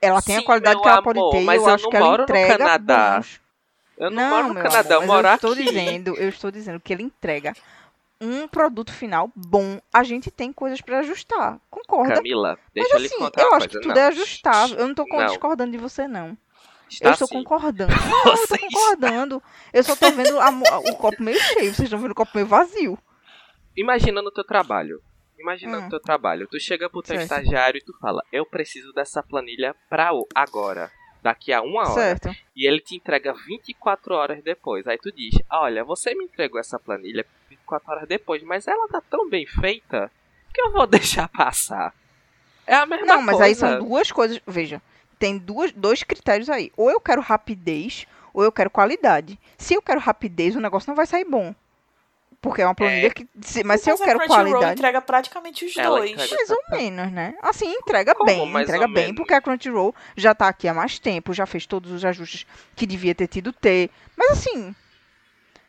[0.02, 1.42] ela tem a qualidade que ela pode amor, ter.
[1.42, 3.16] e mas eu eu acho que ela moro no entrega Canadá.
[3.16, 3.40] bons.
[3.98, 5.46] Eu não, Não, moro no Canadá, amor, eu moro eu aqui.
[5.46, 7.54] estou dizendo, eu estou dizendo que ele entrega
[8.20, 9.80] um produto final bom.
[9.92, 11.58] A gente tem coisas pra ajustar.
[11.70, 12.14] Concorda?
[12.14, 13.78] Camila, deixa Mas eu lhe assim, contar eu uma acho coisa.
[13.80, 14.02] que tudo não.
[14.02, 14.78] é ajustável.
[14.78, 15.26] Eu não tô Não.
[15.26, 16.36] discordando de você, não.
[16.90, 17.34] Está eu estou sim.
[17.34, 17.92] concordando.
[17.94, 19.42] Não, eu Você concordando.
[19.72, 21.72] Eu só tô vendo a o copo meio cheio.
[21.74, 22.98] Vocês estão vendo o copo meio vazio.
[23.76, 25.00] Imagina no teu trabalho.
[25.38, 25.82] Imagina Hum.
[25.82, 26.46] no teu trabalho.
[26.48, 27.22] Tu chega pro teu Certo.
[27.22, 30.90] estagiário e tu fala, eu preciso dessa planilha pra o- agora.
[31.22, 31.90] Daqui a uma hora.
[31.92, 32.30] Certo.
[32.56, 34.86] E ele te entrega 24 horas depois.
[34.86, 39.00] Aí tu diz, olha, você me entregou essa planilha 24 horas depois, mas ela tá
[39.02, 40.10] tão bem feita
[40.52, 41.94] que eu vou deixar passar.
[42.66, 43.44] É a mesma Não, mas coisa.
[43.44, 44.40] aí são duas coisas.
[44.46, 44.80] Veja,
[45.18, 46.72] tem duas, dois critérios aí.
[46.76, 49.38] Ou eu quero rapidez, ou eu quero qualidade.
[49.58, 51.54] Se eu quero rapidez, o negócio não vai sair bom.
[52.40, 53.28] Porque é uma planilha que.
[53.42, 54.72] se- mas se eu a quero Crunchyroll qualidade.
[54.72, 56.12] entrega praticamente os Ela dois.
[56.12, 57.34] entrega- Mais ou menos, né?
[57.42, 59.16] Assim, entrega Como bem, entrega bem, menos?
[59.16, 62.86] porque a Crunchyroll já tá aqui há mais tempo, já fez todos os ajustes que
[62.86, 63.90] devia ter tido ter.
[64.16, 64.74] Mas assim,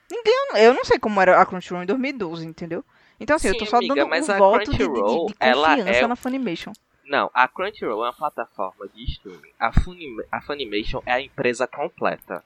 [0.10, 2.86] ninguém, eu não sei como era a Crunchyroll em 2012, entendeu?
[3.22, 4.84] Então assim, eu tô Sim, só amiga, dando mas um a voto de, de-
[5.28, 6.74] de- ela confiança é- na Funimation.
[7.06, 9.52] Não, a Crunchyroll é uma plataforma de streaming.
[9.60, 12.44] A, Funim a Funimation é a empresa completa.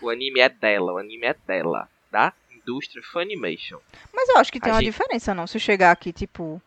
[0.00, 3.78] O anime é dela, o anime é dela, da indústria Funimation.
[4.12, 5.46] Mas eu acho que tem A uma gente- diferença, não.
[5.46, 6.60] Se chegar aqui, tipo,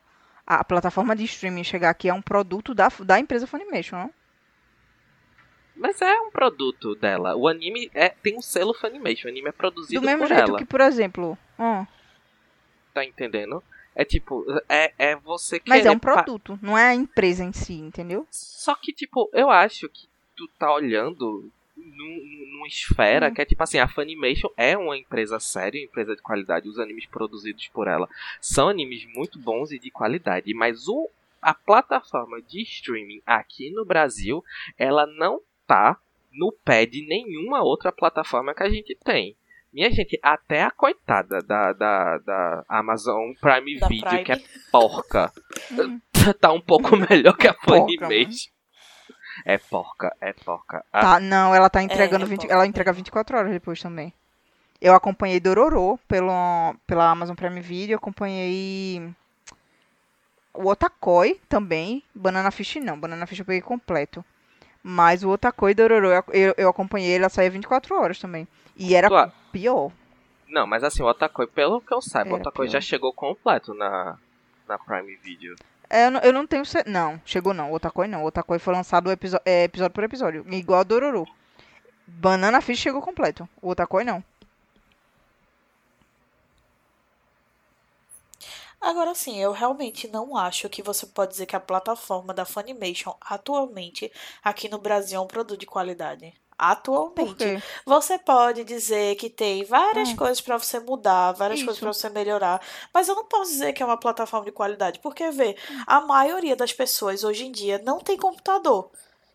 [0.46, 4.14] a plataforma de streaming chegar aqui é um produto da, da empresa Funimation, não?
[5.76, 7.36] Mas é um produto dela.
[7.36, 9.28] O anime é, tem um selo Funimation.
[9.28, 10.58] O anime é produzido Do mesmo por jeito ela.
[10.60, 11.38] que, por exemplo.
[11.58, 11.86] ó,
[12.94, 13.64] Tá entendendo?
[13.96, 17.52] É tipo, é, é você mas querer é um produto, não é a empresa em
[17.52, 18.26] si, entendeu?
[18.32, 23.34] Só que, tipo, eu acho que tu tá olhando num- numa esfera Hum.
[23.34, 26.70] que é tipo assim, a Funimation é uma empresa séria, uma empresa de qualidade.
[26.70, 28.08] Os animes produzidos por ela
[28.40, 30.54] são animes muito bons e de qualidade.
[30.54, 31.10] Mas o,
[31.42, 34.44] a plataforma de streaming aqui no Brasil,
[34.78, 35.98] ela não tá
[36.32, 39.36] no pé de nenhuma outra plataforma que a gente tem.
[39.74, 44.24] Minha gente, até a coitada da, da, da Amazon Prime Da Video, Prime.
[44.26, 45.32] que é porca,
[45.72, 46.00] Hum.
[46.40, 48.50] tá um pouco melhor que a Porca, Funimation.
[49.46, 50.84] É porca, é porca.
[50.92, 52.54] A- Tá, não, ela tá entregando é 20, bom.
[52.54, 54.14] ela entrega 24 horas depois também.
[54.82, 59.10] Eu acompanhei Dororo pelo, pela Amazon Prime Video, acompanhei
[60.54, 64.24] o Otakoi também, Banana Fish não, Banana Fish eu peguei completo.
[64.84, 68.48] Mas o Otakoi e Dororo eu, eu, acompanhei, ela saía 24 horas também.
[68.76, 69.92] E era Tu a- pior.
[70.48, 72.74] Não, mas assim, o Otakoi, pelo que eu saiba, o Era Otakoi pior.
[72.74, 74.18] já chegou completo na,
[74.68, 75.56] na Prime Video.
[75.90, 76.66] É, eu, não, eu não tenho.
[76.66, 77.72] cer- Não, chegou não.
[77.72, 78.24] O Otakoi não.
[78.24, 80.46] O Otakoi foi lançado episo- é, episódio por episódio.
[80.54, 81.28] Igual a Dororo.
[82.08, 83.48] Banana Fish chegou completo.
[83.62, 84.24] O Otakoi não.
[88.80, 93.16] Agora sim, eu realmente não acho que você pode dizer que a plataforma da Funimation
[93.22, 94.12] atualmente
[94.44, 96.34] aqui no Brasil é um produto de qualidade.
[96.62, 97.64] Atualmente.
[97.86, 100.16] Você pode dizer que tem várias Hum.
[100.16, 101.66] coisas pra você mudar, várias Isso.
[101.66, 102.62] coisas pra você melhorar,
[102.94, 105.56] mas eu não posso dizer que é uma plataforma de qualidade, porque vê,
[105.88, 108.92] a maioria das pessoas hoje em dia não tem computador.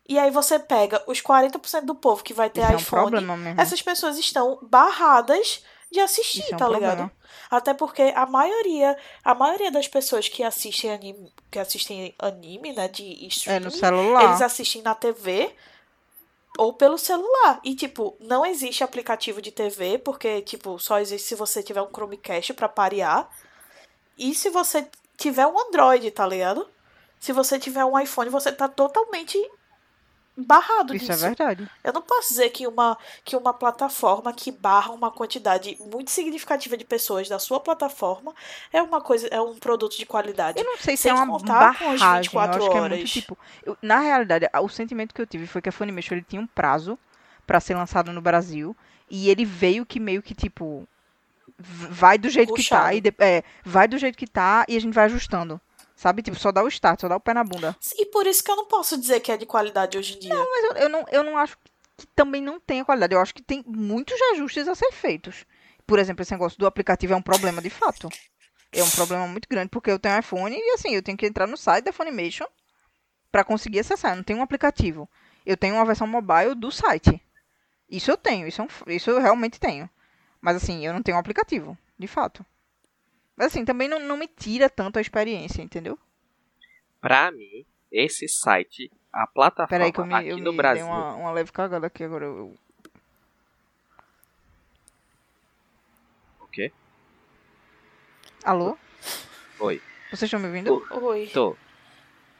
[0.09, 3.01] E aí você pega os 40% do povo que vai ter Isso é um iPhone.
[3.11, 3.59] problema mesmo.
[3.59, 5.61] essas pessoas estão barradas
[5.91, 6.97] de assistir, Isso é um tá ligado?
[6.97, 7.11] problema.
[7.51, 12.87] Até porque a maioria, a maioria das pessoas que assistem anime, que assistem anime, né,
[12.87, 14.23] de É streaming, no celular.
[14.25, 15.53] eles assistem na TV
[16.57, 17.59] ou pelo celular.
[17.63, 21.89] E tipo, não existe aplicativo de TV, porque tipo, só existe se você tiver um
[21.89, 23.29] Chromecast pra parear.
[24.17, 26.67] E se você tiver um Android, tá ligado?
[27.19, 29.37] Se você tiver um iPhone, você tá totalmente
[30.37, 31.25] barrado Isso disso.
[31.25, 31.67] é verdade.
[31.83, 36.77] Eu não posso dizer que uma, que uma plataforma que barra uma quantidade muito significativa
[36.77, 38.33] de pessoas da sua plataforma
[38.71, 40.59] é uma coisa, é um produto de qualidade.
[40.59, 42.21] Eu não sei se é uma contar com as barragem.
[42.29, 43.09] 24 eu acho que é muito horas.
[43.09, 43.37] tipo.
[43.65, 46.47] eu- na realidade, o sentimento que eu tive foi que a Funimation ele tinha um
[46.47, 46.97] prazo
[47.45, 48.75] pra ser lançado no Brasil.
[49.09, 50.87] E ele veio que meio que tipo.
[51.59, 52.77] Vai do jeito que tá.
[52.81, 52.95] Puxado.
[52.97, 55.59] E de- é, vai do jeito que tá e a gente vai ajustando.
[55.97, 56.21] Sabe?
[56.21, 57.75] Tipo, só dá o start, só dá o pé na bunda.
[57.97, 60.35] E por isso que eu não posso dizer que é de qualidade hoje em dia.
[60.35, 61.57] Mas eu, eu não, eu não acho
[61.97, 63.15] que também não tenha qualidade.
[63.15, 65.43] Eu acho que tem muitos ajustes a ser feitos.
[65.87, 68.09] Por exemplo, esse negócio do aplicativo é um problema de fato.
[68.71, 71.47] É um problema muito grande, porque eu tenho iPhone e assim, eu tenho que entrar
[71.47, 72.45] no site da Funimation
[73.31, 74.11] pra conseguir acessar.
[74.11, 75.09] Eu não tenho um aplicativo.
[75.45, 77.19] Eu tenho uma versão mobile do site.
[77.89, 79.89] Isso eu tenho, isso, é um isso eu realmente tenho.
[80.41, 82.45] Mas assim, eu não tenho um aplicativo, de fato.
[83.37, 85.97] Mas assim, também não, não me tira tanto a experiência, entendeu?
[86.99, 90.83] Pra mim, esse site, a plataforma Peraí que eu me, aqui eu no me Brasil.
[90.83, 92.25] dei uma, uma leve cagada aqui agora.
[92.25, 92.55] Eu...
[96.41, 96.71] O quê?
[98.43, 98.77] Alô?
[99.59, 99.81] Oi.
[100.09, 100.83] Vocês estão me ouvindo?
[100.91, 101.29] Oi.
[101.33, 101.55] Tô.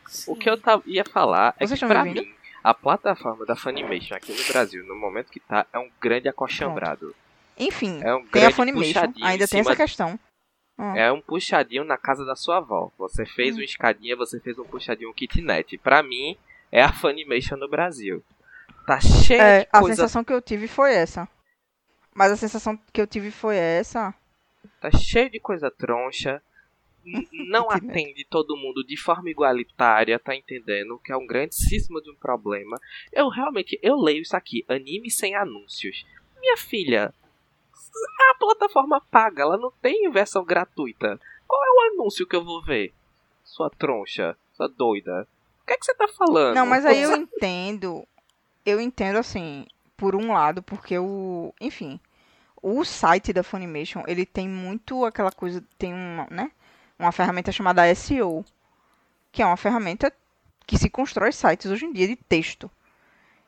[0.07, 0.31] Sim.
[0.31, 2.25] O que eu tava- ia falar é Vocês que estão pra me ouvindo?
[2.25, 6.29] mim, a plataforma da Funimation aqui no Brasil, no momento que tá, é um grande
[6.29, 7.13] acochambrado.
[7.57, 9.75] Enfim, É um tem a grande Funimation, ainda em tem essa cima-
[10.77, 10.95] questão.
[10.95, 12.91] É um puxadinho na casa da sua avó.
[12.97, 13.59] Você fez Hum.
[13.59, 15.77] uma escadinha, você fez um puxadinho um kitnet.
[15.79, 16.37] Pra mim,
[16.71, 18.23] é a Funimation no Brasil.
[18.85, 21.27] Tá cheia É, de a coisa, sensação que eu tive foi essa.
[22.15, 24.13] Mas a sensação que eu tive foi essa.
[24.81, 26.41] tá cheio de coisa troncha.
[27.49, 30.99] Não atende todo mundo de forma igualitária, tá entendendo?
[31.03, 32.77] Que é um grandíssimo de um problema.
[33.13, 36.05] Eu realmente, eu leio isso aqui, anime sem anúncios.
[36.39, 37.13] Minha filha,
[38.31, 41.19] a plataforma paga, ela não tem versão gratuita.
[41.47, 42.93] Qual é o anúncio que eu vou ver?
[43.43, 45.27] Sua troncha, sua doida.
[45.63, 46.55] O que é que você tá falando?
[46.55, 48.07] Não, mas aí eu entendo.
[48.65, 51.53] Eu entendo assim, por um lado, porque o.
[51.59, 51.99] Enfim.
[52.61, 55.63] O site da Funimation, ele tem muito aquela coisa.
[55.77, 56.51] Tem uma, né?
[56.97, 58.43] Uma ferramenta chamada SEO.
[59.31, 60.11] Que é uma ferramenta
[60.65, 62.69] que se constrói sites hoje em dia de texto.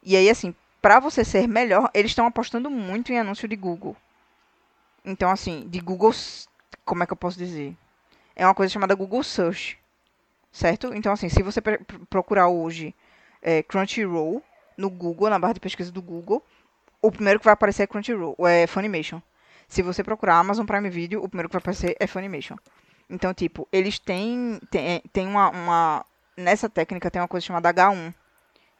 [0.01, 3.95] E aí, assim, pra você ser melhor, eles estão apostando muito em anúncio de Google.
[5.03, 6.13] Então, assim, de Google.
[6.85, 7.75] Como é que eu posso dizer?
[8.35, 9.77] É uma coisa chamada Google Search.
[10.51, 10.93] Certo?
[10.93, 11.61] Então, assim, se você
[12.09, 12.95] procurar hoje
[13.41, 14.43] é, Crunchyroll
[14.77, 16.43] no Google, na barra de pesquisa do Google,
[17.01, 19.21] o primeiro que vai aparecer é Crunchyroll, é Funimation.
[19.67, 22.55] Se você procurar Amazon Prime Video, o primeiro que vai aparecer é Funimation.
[23.09, 26.05] Então, tipo, eles têm, têm, têm uma, uma.
[26.35, 28.13] Nessa técnica tem uma coisa chamada H1.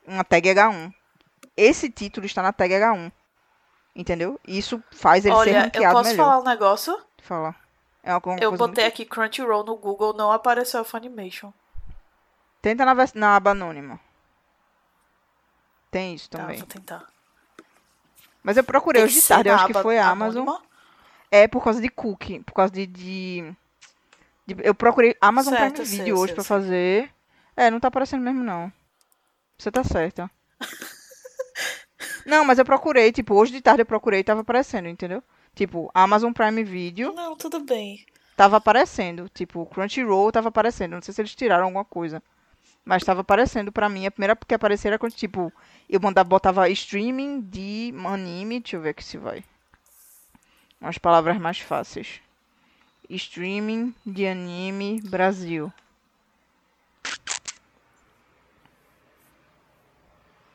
[0.07, 0.93] Uma tag H1.
[1.55, 3.11] Esse título está na tag H1.
[3.95, 4.39] Entendeu?
[4.47, 6.23] Isso faz ele ser Olha, eu ranqueado posso melhor.
[6.25, 6.99] falar um negócio?
[7.21, 7.55] Fala.
[8.03, 11.51] É Eu coisa botei muito- aqui Crunchyroll no Google, não apareceu a Funimation.
[12.61, 13.99] Tenta na, na aba anônima.
[15.91, 16.57] Tem isso Tá, também.
[16.57, 17.05] vou tentar.
[18.43, 20.43] Mas eu procurei hoje de tarde, eu acho que foi a Amazon.
[20.43, 20.63] anônima?
[21.31, 22.85] É por causa de cookie, por causa de.
[22.87, 23.53] de-
[24.47, 26.47] de- eu procurei Amazon Certo, Prime sei, Video eu hoje sei, pra sei.
[26.57, 27.13] fazer.
[27.55, 28.71] É, não tá aparecendo mesmo não.
[29.57, 30.31] Você tá certa.
[32.25, 35.23] não, mas eu procurei, tipo, hoje de tarde eu procurei e tava aparecendo, entendeu?
[35.55, 38.05] Tipo, Amazon Prime Video Não, tudo bem.
[38.35, 39.27] tava aparecendo.
[39.29, 40.93] Tipo, Crunchyroll tava aparecendo.
[40.93, 42.21] Não sei se eles tiraram alguma coisa.
[42.85, 44.05] Mas tava aparecendo pra mim.
[44.05, 45.51] A primeira que aparecia era quando, tipo,
[45.89, 48.59] eu mandava, botava streaming de anime.
[48.59, 49.43] Deixa eu ver aqui se vai.
[50.79, 52.21] Umas palavras mais fáceis.
[53.09, 55.73] Streaming de anime Brasil.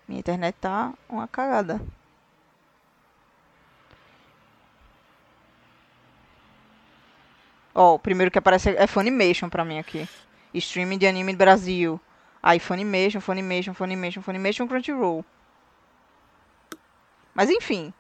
[0.07, 1.81] Minha internet tá uma cagada.
[7.75, 10.09] Ó, o primeiro que aparece é Funimation pra mim aqui.
[10.53, 12.01] Streaming de anime Brasil.
[12.43, 15.25] Aí Funimation, Funimation, Funimation, Funimation, Crunchyroll.
[17.35, 17.93] Mas enfim,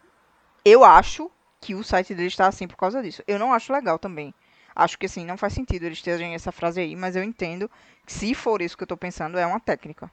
[0.64, 3.22] eu acho que o site deles está assim por causa disso.
[3.26, 4.32] Eu não acho legal também.
[4.76, 7.70] Acho que assim, não faz sentido eles terem essa frase aí, mas eu entendo
[8.06, 10.10] que se for isso que eu tô pensando, é uma técnica.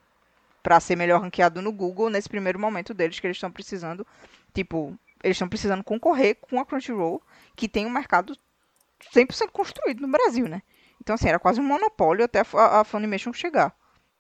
[0.64, 4.06] Pra ser melhor ranqueado no Google nesse primeiro momento deles que eles estão precisando,
[4.54, 7.22] tipo, eles estão precisando concorrer com a Crunchyroll,
[7.56, 8.38] que tem um mercado
[9.14, 10.62] 100% construído no Brasil, né?
[11.02, 13.76] Então, assim, era quase um monopólio até a, a Funimation chegar.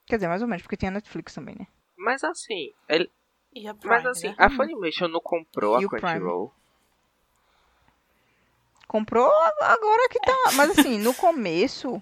[0.08, 1.68] Quer dizer, mais ou menos, porque tinha Netflix também, né?
[1.96, 3.10] Mas assim, ele,
[3.54, 4.36] E a mas Prime, assim, né?
[4.40, 6.02] a Funimation não comprou E a o Prime?
[6.02, 6.52] Crunchyroll.
[8.88, 9.32] Comprou
[9.62, 10.52] agora que tá.
[10.56, 12.02] Mas assim, no começo,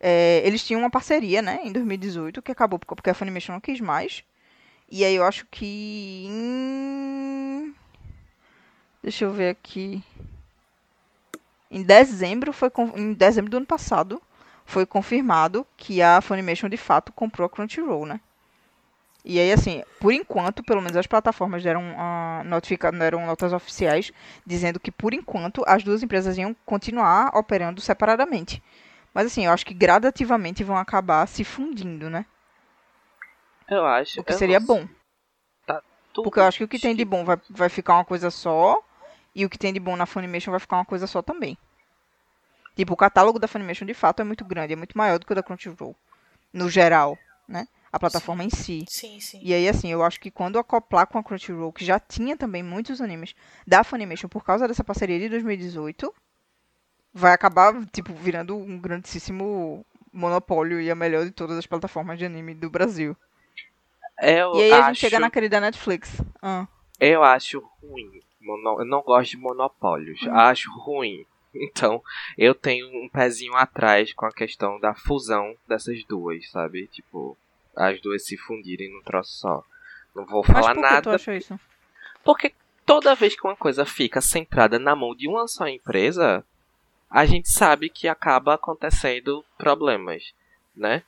[0.00, 3.80] é, eles tinham uma parceria, né, em 2018, que acabou porque a Funimation não quis
[3.80, 4.24] mais.
[4.90, 6.28] E aí eu acho que.
[9.02, 10.02] Deixa eu ver aqui.
[11.70, 14.20] Em dezembro foi em dezembro do ano passado
[14.64, 18.20] foi confirmado que a Funimation de fato comprou a Crunchyroll, né?
[19.24, 24.12] E aí assim, por enquanto, pelo menos as plataformas deram uh, notifica- deram notas oficiais
[24.46, 28.62] dizendo que por enquanto as duas empresas iam continuar operando separadamente.
[29.12, 32.24] Mas assim, eu acho que gradativamente vão acabar se fundindo, né?
[33.68, 34.20] Eu acho.
[34.20, 34.88] O que seria bom.
[36.12, 38.30] Tudo Porque eu acho que o que tem de bom vai, vai ficar uma coisa
[38.30, 38.82] só.
[39.34, 41.56] E o que tem de bom na Funimation vai ficar uma coisa só também.
[42.74, 45.32] Tipo, o catálogo da Funimation de fato é muito grande, é muito maior do que
[45.32, 45.94] o da Crunchyroll.
[46.52, 47.68] No geral, né?
[47.92, 48.84] A plataforma em si.
[48.88, 49.40] Sim, sim.
[49.42, 52.62] E aí, assim, eu acho que quando acoplar com a Crunchyroll, que já tinha também
[52.62, 53.34] muitos animes
[53.66, 56.12] da Funimation por causa dessa parceria de 2018,
[57.12, 62.24] vai acabar, tipo, virando um grandíssimo monopólio e a melhor de todas as plataformas de
[62.24, 63.16] anime do Brasil.
[64.20, 66.20] Eu e aí a acho, gente chega na querida Netflix.
[66.42, 66.66] Ah.
[66.98, 68.20] eu acho ruim.
[68.40, 70.20] Mono- Eu não gosto de monopólios.
[70.22, 70.34] Hum.
[70.34, 71.24] Acho ruim.
[71.52, 72.00] Então,
[72.38, 76.86] eu tenho um pezinho atrás com a questão da fusão dessas duas, sabe?
[76.86, 77.36] Tipo,
[77.74, 79.64] as duas se fundirem num troço só.
[80.14, 81.58] Não vou Mas falar por que tu nada, acha isso?
[82.22, 82.54] porque
[82.86, 86.44] toda vez que uma coisa fica centrada na mão de uma só empresa,
[87.10, 90.32] a gente sabe que acaba acontecendo problemas,
[90.76, 91.02] né?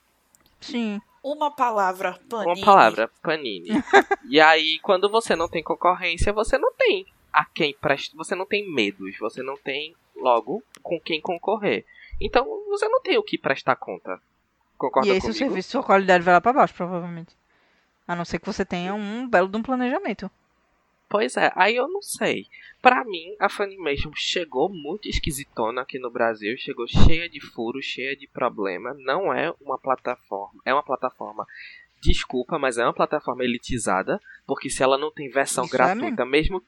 [0.59, 1.01] Sim.
[1.23, 2.59] Uma palavra, panini.
[2.59, 3.69] Uma palavra, panini.
[4.29, 8.17] e aí, quando você não tem concorrência, você não tem a quem prestar.
[8.17, 11.85] Você não tem medos, você não tem logo com quem concorrer.
[12.19, 14.21] Então, você não tem o que prestar conta.
[14.77, 15.45] Concorda e aí, se o comigo?
[15.45, 17.33] serviço, sua qualidade vai lá pra baixo, provavelmente.
[18.05, 20.29] A não ser que você tenha um belo de um planejamento.
[21.13, 22.47] Pois é, aí eu não sei.
[22.81, 28.17] Pra mim, a Funimation chegou muito esquisitona aqui no Brasil, chegou cheia de furos, cheia
[28.17, 28.95] de problema.
[28.97, 31.45] Não é uma plataforma, é uma plataforma,
[32.01, 36.25] desculpa, mas é uma plataforma elitizada, porque se ela não tem versão Isso é gratuita,
[36.25, 36.63] mesmo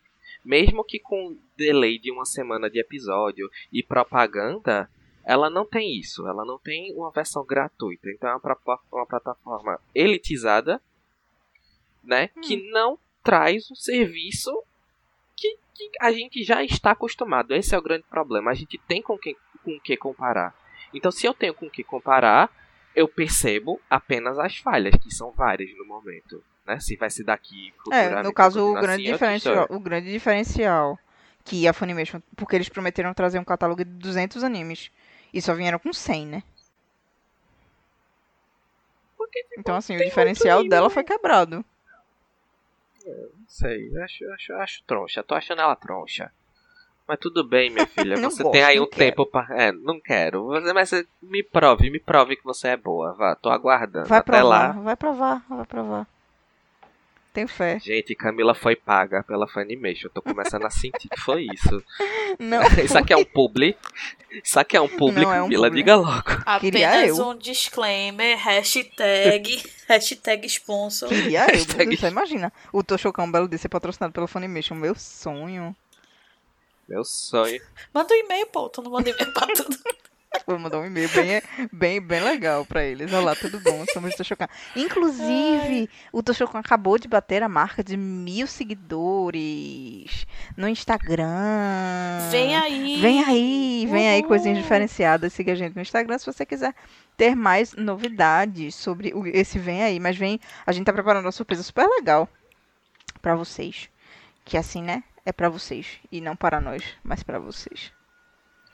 [0.45, 4.87] mesmo que com delay de uma semana de episódio e propaganda,
[5.23, 8.11] ela não tem isso, ela não tem uma versão gratuita.
[8.11, 10.79] Então é uma, uma plataforma elitizada,
[12.03, 14.51] né, que não traz um serviço
[15.35, 17.53] que, que a gente já está acostumado.
[17.53, 18.51] Esse é o grande problema.
[18.51, 20.53] A gente tem com quem com que comparar.
[20.93, 22.51] Então, se eu tenho com que comparar,
[22.95, 26.41] eu percebo apenas as falhas, que são várias no momento.
[26.65, 26.79] Né?
[26.79, 30.99] Se vai se daqui É, no caso, o grande, assim, diferencial, o grande diferencial
[31.43, 34.91] que a Funimation, porque eles prometeram trazer um catálogo de 200 animes
[35.33, 36.43] e só vieram com 100, né?
[39.17, 40.93] Porque, tipo, Então, assim, o diferencial dela anime.
[40.93, 41.65] foi quebrado.
[43.05, 45.23] Não sei, eu acho, acho, acho troncha.
[45.23, 46.31] Tô achando ela troncha.
[47.07, 48.15] Mas tudo bem, minha filha.
[48.17, 49.45] Você gosto, tem aí um tempo pra.
[49.51, 50.47] É, não quero.
[50.73, 50.91] Mas-
[51.21, 53.13] me prove, me prove que você é boa.
[53.13, 54.07] Vá, tô aguardando.
[54.07, 54.81] Vai Até provar, lá.
[54.81, 56.07] vai provar, vai provar.
[57.35, 57.77] Tenho fé.
[57.79, 60.07] Gente, Camila foi paga pela Funimation.
[60.07, 61.83] Eu tô começando a sentir que foi isso.
[62.39, 63.77] Não, Isso aqui é um publi.
[64.41, 65.67] Isso aqui é um publi, Não é um Camila.
[65.67, 65.81] publi.
[65.83, 66.59] Diga logo.
[66.61, 67.27] Queria Apenas eu.
[67.27, 71.09] um disclaimer, hashtag, hashtag sponsor.
[71.09, 72.53] queria eu, Deus céu, imagina.
[72.71, 75.75] O Toshokão Belo de ser patrocinado pela Funimation, meu sonho.
[76.87, 77.61] Meu sonho.
[77.93, 79.77] Manda um e-mail, pô, tu não manda e-mail pra tudo.
[80.45, 83.11] Vou mandar um e-mail bem, bem, bem legal pra eles.
[83.13, 83.83] Olá, tudo bom?
[83.91, 84.47] Somos o Toshokan.
[84.75, 90.25] Inclusive, o Toshokan acabou de bater a marca de mil seguidores
[90.55, 91.27] no Instagram.
[92.29, 93.01] Vem aí.
[93.01, 95.33] Vem aí, vem aí coisinhas diferenciadas.
[95.33, 96.73] Siga a gente no Instagram se você quiser
[97.17, 99.99] ter mais novidades sobre esse Vem aí.
[99.99, 102.29] Mas vem, a gente tá preparando uma surpresa super legal
[103.21, 103.89] pra vocês.
[104.43, 105.03] Que assim, né?
[105.25, 105.99] É pra vocês.
[106.11, 107.91] E não para nós, mas pra vocês.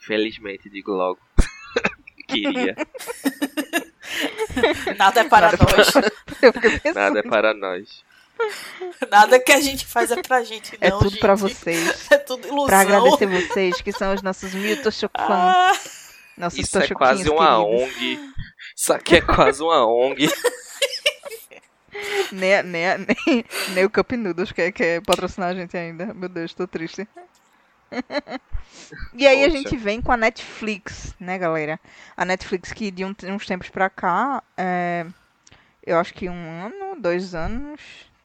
[0.01, 1.19] Felizmente, digo logo.
[2.27, 2.75] Queria.
[4.97, 5.93] Nada é para Nada nós.
[6.41, 8.03] Eu fiquei pensando, Nada é para nós.
[9.09, 11.53] Nada que a gente faz é pra gente, não, é tudo pra gente.
[11.53, 12.07] vocês.
[12.11, 12.65] É tudo ilusão.
[12.65, 15.29] Pra agradecer vocês, que são os nossos mil Toshokfãs.
[15.29, 15.71] Ah,
[16.37, 17.97] nossos Isso é quase uma queridos.
[17.97, 18.19] ONG.
[18.75, 20.29] Isso aqui é quase uma ONG.
[22.31, 26.13] Nem, nem, nem, nem o Cup Noodles quer, quer patrocinar a gente ainda.
[26.13, 27.07] Meu Deus, tô triste.
[29.13, 29.49] e aí a Poxa.
[29.49, 31.79] gente vem com a Netflix, né, galera?
[32.15, 35.05] A Netflix que de um- uns tempos pra cá, é,
[35.85, 36.33] eu acho que um
[36.65, 37.81] ano, dois anos,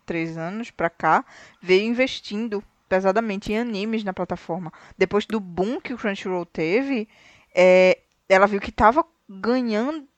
[0.06, 1.24] três anos pra cá,
[1.60, 4.72] veio investindo pesadamente em animes na plataforma.
[4.98, 7.08] Depois do boom que o Crunchyroll teve,
[7.54, 7.98] é,
[8.28, 10.08] ela viu que tava ganhando.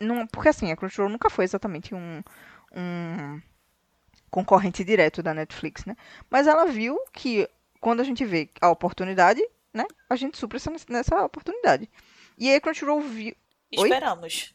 [0.00, 2.22] não- Porque assim, a Crunchyroll nunca foi exatamente um,
[2.74, 3.40] um,
[4.30, 5.96] concorrente direto da Netflix, né?
[6.30, 7.48] Mas ela viu que
[7.86, 9.40] quando a gente vê a oportunidade,
[9.72, 9.84] né?
[10.10, 11.88] A gente supra essa, nessa oportunidade.
[12.36, 13.32] E aí a Crunchyroll viu.
[13.70, 14.52] Esperamos.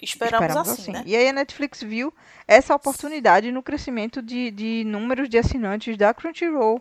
[0.00, 0.92] Esperamos, Esperamos assim, assim.
[0.92, 1.02] né?
[1.06, 2.14] E aí a Netflix viu
[2.46, 6.80] essa oportunidade no crescimento de, de números de assinantes da Crunchyroll.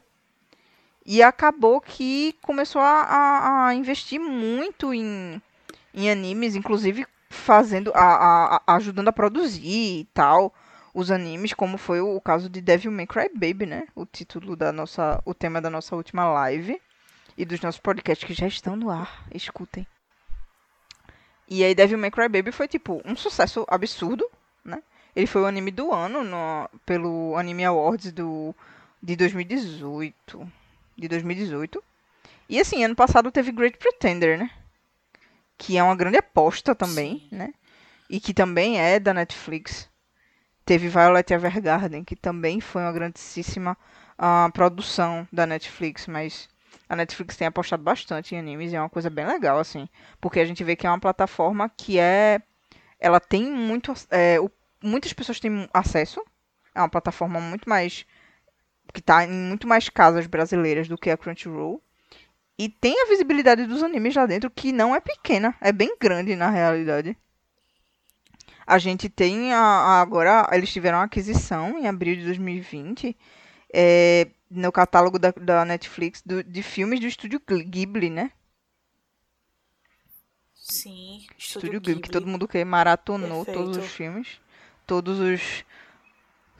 [1.03, 5.41] E acabou que começou a, a- investir muito em,
[5.95, 10.53] em animes, inclusive fazendo, a- a- ajudando a produzir e tal
[10.93, 13.87] os animes, como foi o, caso de Devil May Cry Baby, né?
[13.95, 16.79] O título da nossa, o tema da nossa última live
[17.37, 19.25] e dos nossos podcasts que já estão no ar.
[19.33, 19.87] Escutem.
[21.47, 24.29] E aí Devil May Cry Baby foi tipo um sucesso absurdo,
[24.63, 24.81] né?
[25.15, 28.55] Ele foi o anime do ano no, pelo Anime Awards do
[29.01, 30.51] de 2018,
[30.95, 31.83] de 2018.
[32.47, 34.49] E assim, ano passado teve Great Pretender, né?
[35.57, 37.53] Que é uma grande aposta também, né?
[38.09, 39.89] E que também é da Netflix.
[40.65, 43.77] Teve Violet Evergarden, que também foi uma grandíssima
[44.17, 46.49] ah, produção da Netflix, mas
[46.89, 49.87] a Netflix tem apostado bastante em animes e é uma coisa bem legal, assim.
[50.21, 52.41] Porque a gente vê que é uma plataforma que é.
[52.99, 53.93] Ela tem muito.
[54.11, 54.51] é, o-
[54.83, 56.23] muitas pessoas têm acesso.
[56.75, 58.05] É uma plataforma muito mais.
[58.93, 61.81] que tá em muito mais casas brasileiras do que a Crunchyroll.
[62.57, 66.35] E tem a visibilidade dos animes lá dentro, que não é pequena, é bem grande
[66.35, 67.17] na realidade.
[68.65, 73.15] A gente tem a, a- agora, eles tiveram uma aquisição em abril de 2020
[73.73, 78.31] é, no catálogo da, da Netflix do- de filmes do estúdio Ghi- Ghibli, né?
[80.55, 82.11] Sim, Estúdio Estúdio Ghibli, que Ghibli.
[82.11, 83.59] todo mundo que maratonou Perfeito.
[83.73, 84.39] todos os filmes.
[84.87, 85.65] Todos os.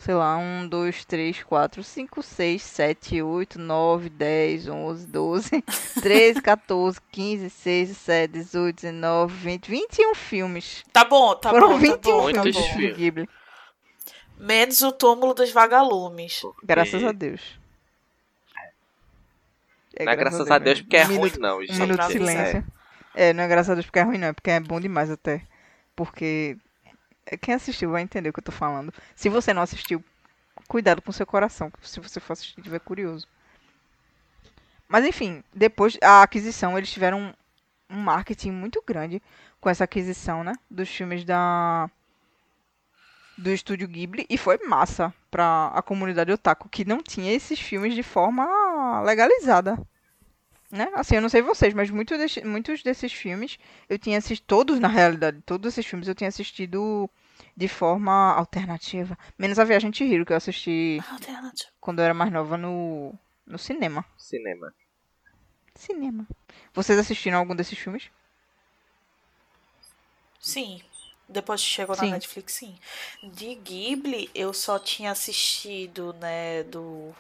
[0.03, 5.61] Sei lá, 1, 2, 3, 4, 5, 6, 7, 8, 9, 10, 11, 12,
[6.01, 10.83] 13, 14, 15, 16, 17, 18, 19, 20, 21 filmes.
[10.91, 12.73] Tá bom, tá Foram bom, tá 21 bom, tá filmes do Muitos bom.
[12.73, 12.97] Filmes.
[12.97, 13.29] Ghibli.
[14.37, 16.41] Menos o túmulo dos vagalumes.
[16.61, 17.57] Graças E a Deus.
[19.95, 20.85] É, Não é graças a Deus mesmo.
[20.85, 21.59] porque é ruim, não.
[21.59, 21.79] Um gente.
[21.79, 22.65] minuto de silêncio.
[23.15, 24.27] É, não é graças a Deus porque é ruim, não.
[24.27, 25.43] É porque é bom demais até.
[25.95, 26.62] Porque é,
[27.41, 28.93] quem assistiu vai entender o que eu tô falando.
[29.15, 30.03] Se você não assistiu,
[30.67, 31.71] cuidado com seu coração.
[31.81, 33.27] Se você for assistir estiver curioso.
[34.87, 37.33] Mas enfim, depois da aquisição, eles tiveram
[37.89, 39.21] um, marketing muito grande
[39.59, 40.53] com essa aquisição, né?
[40.69, 41.89] Dos filmes da
[43.35, 47.95] do estúdio Ghibli e foi massa pra a comunidade otaku que não tinha esses filmes
[47.95, 49.79] de forma legalizada.
[50.73, 50.89] Né?
[50.95, 54.79] Assim, eu não sei vocês, mas muito desse- muitos desses filmes eu tinha assistido, todos
[54.79, 57.07] na realidade, todos esses filmes eu tinha assistido
[57.55, 59.15] de forma alternativa.
[59.37, 60.97] Menos a Viagem de Chihiro, que eu assisti
[61.79, 63.13] quando eu era mais nova no,
[63.45, 64.03] no cinema.
[64.17, 64.73] Cinema.
[65.75, 66.25] Cinema.
[66.73, 68.09] Vocês assistiram algum desses filmes?
[70.39, 70.81] Sim.
[71.29, 72.07] Depois que chegou Sim.
[72.07, 72.75] na Netflix, sim.
[73.23, 77.13] De Ghibli, eu só tinha assistido, né, do...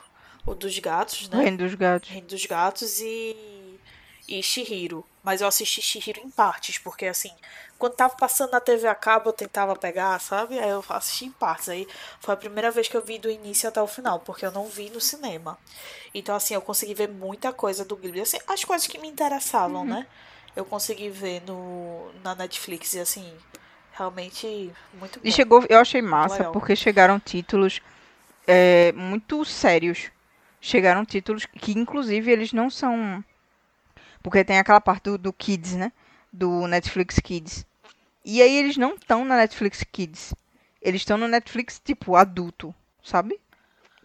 [0.45, 1.41] O dos gatos, né?
[1.41, 2.09] Reino dos Gatos.
[2.09, 3.79] Reino dos Gatos e.
[4.27, 5.05] e Shihiro.
[5.23, 7.31] Mas eu assisti Shihiro em partes, porque assim,
[7.79, 10.59] quando tava passando na TV a cabo, eu tentava pegar, sabe?
[10.59, 11.69] Aí eu assisti em partes.
[11.69, 11.87] Aí
[12.19, 14.65] foi a primeira vez que eu vi do início até o final, porque eu não
[14.67, 15.57] vi no cinema.
[16.13, 18.21] Então, assim, eu consegui ver muita coisa do Ghibli.
[18.21, 20.05] Assim, as coisas que me interessavam, né?
[20.55, 23.33] Eu consegui ver no, na Netflix e assim,
[23.93, 25.27] realmente muito bom.
[25.27, 26.51] E chegou, eu achei massa, legal.
[26.51, 27.81] porque chegaram títulos
[28.47, 30.11] é, muito sérios.
[30.65, 33.21] Chegaram títulos que, inclusive, eles não são.
[34.21, 35.91] Porque tem aquela parte do, do Kids, né?
[36.31, 37.65] Do Netflix Kids.
[38.23, 40.33] E aí eles não estão na Netflix Kids.
[40.81, 43.37] Eles estão no Netflix, tipo, adulto, sabe?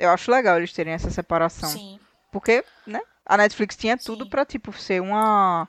[0.01, 1.69] Eu acho legal eles terem essa separação.
[1.69, 2.01] Sim.
[2.33, 3.01] Porque, né?
[3.25, 4.31] A Netflix tinha tudo Sim.
[4.31, 5.69] pra, tipo, ser uma.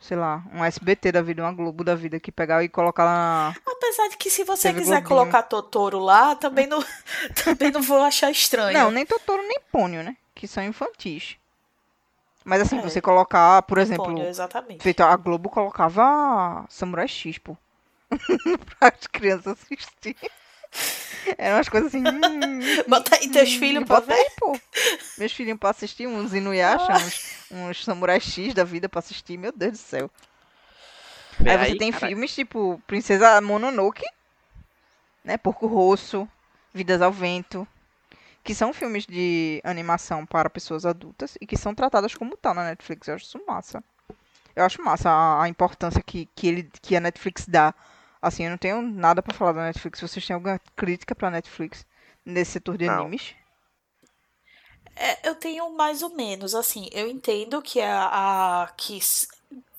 [0.00, 3.54] Sei lá, um SBT da vida, uma Globo da vida que pegar e colocar lá.
[3.66, 5.08] Apesar de que se você TV quiser Globinho.
[5.08, 6.78] colocar Totoro lá, também não,
[7.44, 8.72] também não vou achar estranho.
[8.78, 10.16] Não, nem Totoro nem Pônio, né?
[10.34, 11.36] Que são infantis.
[12.44, 12.82] Mas assim, É.
[12.82, 14.82] você colocar, por exemplo, Pônio, exatamente.
[14.82, 17.56] feito a Globo colocava Samurai X, pô.
[18.78, 20.30] pra as crianças assistirem.
[21.36, 22.02] Eram umas coisas assim.
[22.06, 24.20] hum, Bota aí teus filhos pra Bota ver.
[24.20, 24.58] aí, pô.
[25.18, 29.36] Meus filhinhos pra assistir, uns Inuyasha, uns, uns Samurai X da vida pra assistir.
[29.38, 30.10] Meu Deus do céu.
[31.40, 32.06] Vê Aí você tem cara.
[32.08, 34.04] filmes tipo Princesa Mononoke,
[35.24, 35.36] né?
[35.36, 36.28] Porco Rosso,
[36.74, 37.66] Vidas ao Vento,
[38.42, 42.64] que são filmes de animação para pessoas adultas e que são tratadas como tal na
[42.64, 43.06] Netflix.
[43.08, 43.82] Eu acho isso massa.
[44.56, 47.72] Eu acho massa a, a importância que, que, ele, que a Netflix dá.
[48.22, 50.00] Assim, eu não tenho nada pra falar da Netflix.
[50.00, 51.86] Vocês têm alguma crítica pra Netflix
[52.24, 52.86] nesse setor de Não.
[52.86, 53.34] animes?
[54.96, 58.98] É, eu tenho mais ou menos, assim, eu entendo que a, a que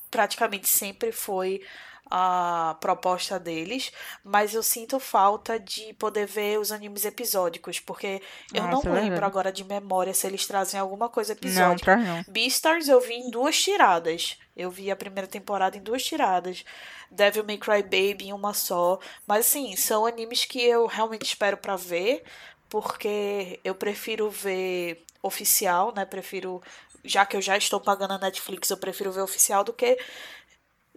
[0.09, 1.61] praticamente sempre foi
[2.09, 3.91] a proposta deles,
[4.23, 8.21] mas eu sinto falta de poder ver os animes episódicos, porque
[8.53, 9.25] eu Nossa, não é lembro verdade.
[9.25, 11.77] agora de memória se eles trazem alguma coisa Não, episódica.
[11.77, 12.25] traz não.
[12.27, 14.37] Beastars eu vi em duas tiradas.
[14.55, 16.65] Eu vi a primeira temporada em duas tiradas.
[17.09, 18.99] Devil May Cry Baby em uma só.
[19.25, 22.23] Mas assim, são animes que eu realmente espero pra ver,
[22.69, 26.05] porque eu prefiro ver oficial, né?
[26.05, 26.61] Prefiro,
[27.03, 29.97] já que eu já estou pagando a Netflix, eu prefiro ver oficial do que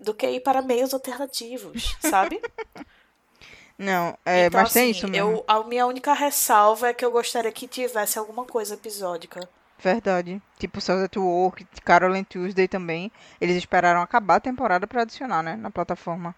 [0.03, 2.40] do que ir para meios alternativos, sabe?
[3.78, 5.30] Não, é, então, mas tem assim, isso mesmo.
[5.30, 9.48] eu, a minha única ressalva é que eu gostaria que tivesse alguma coisa episódica.
[9.78, 10.40] Verdade.
[10.59, 13.11] Tipo, Cells at Work, Carol and Tuesday também.
[13.40, 15.57] Eles esperaram acabar a temporada pra adicionar, né?
[15.57, 16.34] Na plataforma.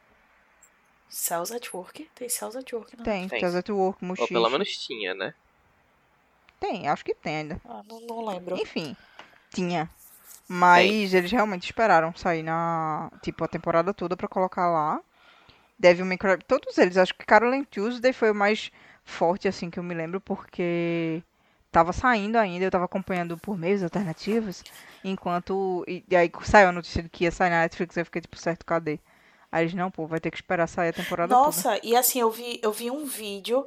[1.10, 2.08] Cells at Work?
[2.14, 3.04] Tem Cells at Work, não?
[3.04, 3.40] Tem, Tem.
[3.40, 4.32] Cells at Work, Ou Mushishi.
[4.32, 5.34] pelo menos tinha, né?
[6.58, 7.60] Tem, acho que tem ainda.
[7.66, 8.56] Ah, não, não lembro.
[8.56, 8.96] Enfim,
[9.52, 9.90] tinha.
[10.48, 15.00] Mas eles realmente esperaram sair na, tipo, a temporada toda pra colocar lá.
[15.78, 18.70] Devil May Cry, todos eles, acho que Carol and Tuesday foi o mais
[19.04, 21.22] forte, assim, que eu me lembro, porque
[21.70, 24.62] tava saindo ainda, eu tava acompanhando por meios alternativos,
[25.02, 28.22] enquanto, e, e aí saiu a notícia de que ia sair na Netflix, eu fiquei
[28.22, 29.00] tipo, certo, cadê?
[29.50, 31.46] Aí eles, não, pô, vai ter que esperar sair a temporada toda.
[31.46, 33.66] Nossa, e assim, eu vi, eu vi um vídeo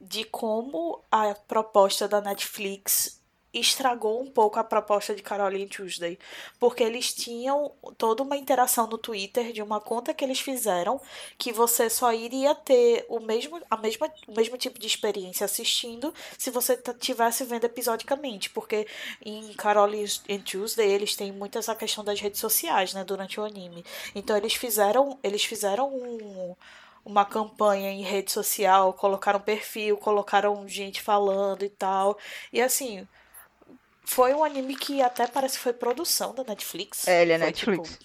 [0.00, 3.19] de como a proposta da Netflix
[3.52, 6.18] estragou um pouco a proposta de Caroline Tuesday.
[6.58, 11.00] Porque eles tinham toda uma interação no Twitter de uma conta que eles fizeram
[11.36, 16.14] que você só iria ter o mesmo, a mesma, o mesmo tipo de experiência assistindo
[16.38, 18.50] se você tivesse vendo episodicamente.
[18.50, 18.86] Porque
[19.24, 20.06] em Caroline
[20.44, 23.84] Tuesday eles têm muito essa questão das redes sociais, né, durante o anime.
[24.14, 26.56] Então eles fizeram, eles fizeram um
[27.04, 32.18] uma campanha em rede social, colocaram perfil, colocaram gente falando e tal.
[32.52, 33.06] E assim,
[34.10, 37.06] foi um anime que até parece que foi produção da Netflix.
[37.06, 37.90] É, ele é Foi, Netflix.
[37.90, 38.04] tipo,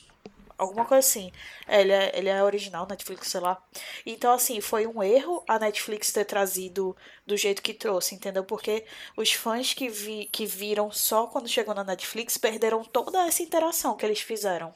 [0.56, 1.32] alguma coisa assim.
[1.68, 3.60] É, ele, é, ele é original, Netflix, sei lá.
[4.06, 6.96] Então, assim, foi um erro a Netflix ter trazido
[7.26, 8.44] do jeito que trouxe, entendeu?
[8.44, 8.86] Porque
[9.18, 13.98] os fãs que, vi, que viram só quando chegou na Netflix perderam toda essa interação
[13.98, 14.76] que eles fizeram.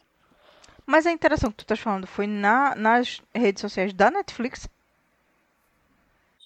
[0.83, 4.67] Mas a interação que tu estás falando foi na, nas redes sociais da Netflix?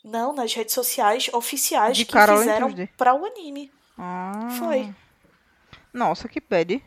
[0.03, 3.71] Não, nas redes sociais oficiais De que Caroline fizeram pra o anime.
[3.97, 4.49] Ah.
[4.59, 4.93] Foi.
[5.93, 6.83] Nossa, que bad.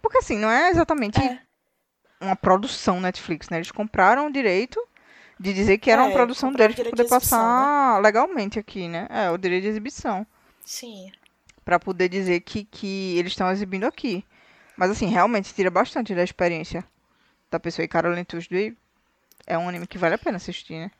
[0.00, 1.40] Porque assim, não é exatamente É.
[2.20, 3.58] uma produção Netflix, né?
[3.58, 4.80] Eles compraram o direito
[5.38, 8.02] de dizer que era uma É, produção compraram deles pra o poder de exibição, passar
[8.02, 9.06] legalmente aqui, né?
[9.10, 10.26] É, o direito de exibição.
[10.64, 11.10] Sim.
[11.64, 14.24] Pra poder dizer que, que eles estão exibindo aqui.
[14.76, 16.84] Mas assim, realmente tira bastante da experiência
[17.50, 17.84] da pessoa.
[17.84, 18.76] E Caroline Tuesday
[19.46, 20.90] é um anime que vale a pena assistir, né?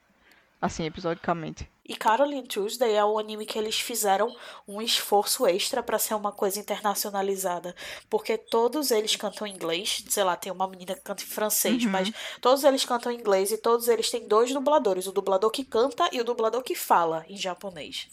[0.61, 1.71] Assim, episodicamente.
[1.89, 4.35] E Caroline Tuesday é o anime que eles fizeram
[4.67, 7.77] um esforço extra pra ser uma coisa internacionalizada.
[8.11, 10.03] Porque todos eles cantam em inglês.
[10.09, 11.91] Sei lá, tem uma menina que canta em francês, Uhum.
[11.91, 15.65] mas todos eles cantam em inglês e todos eles têm dois dubladores: o dublador que
[15.65, 18.09] canta e o dublador que fala em japonês.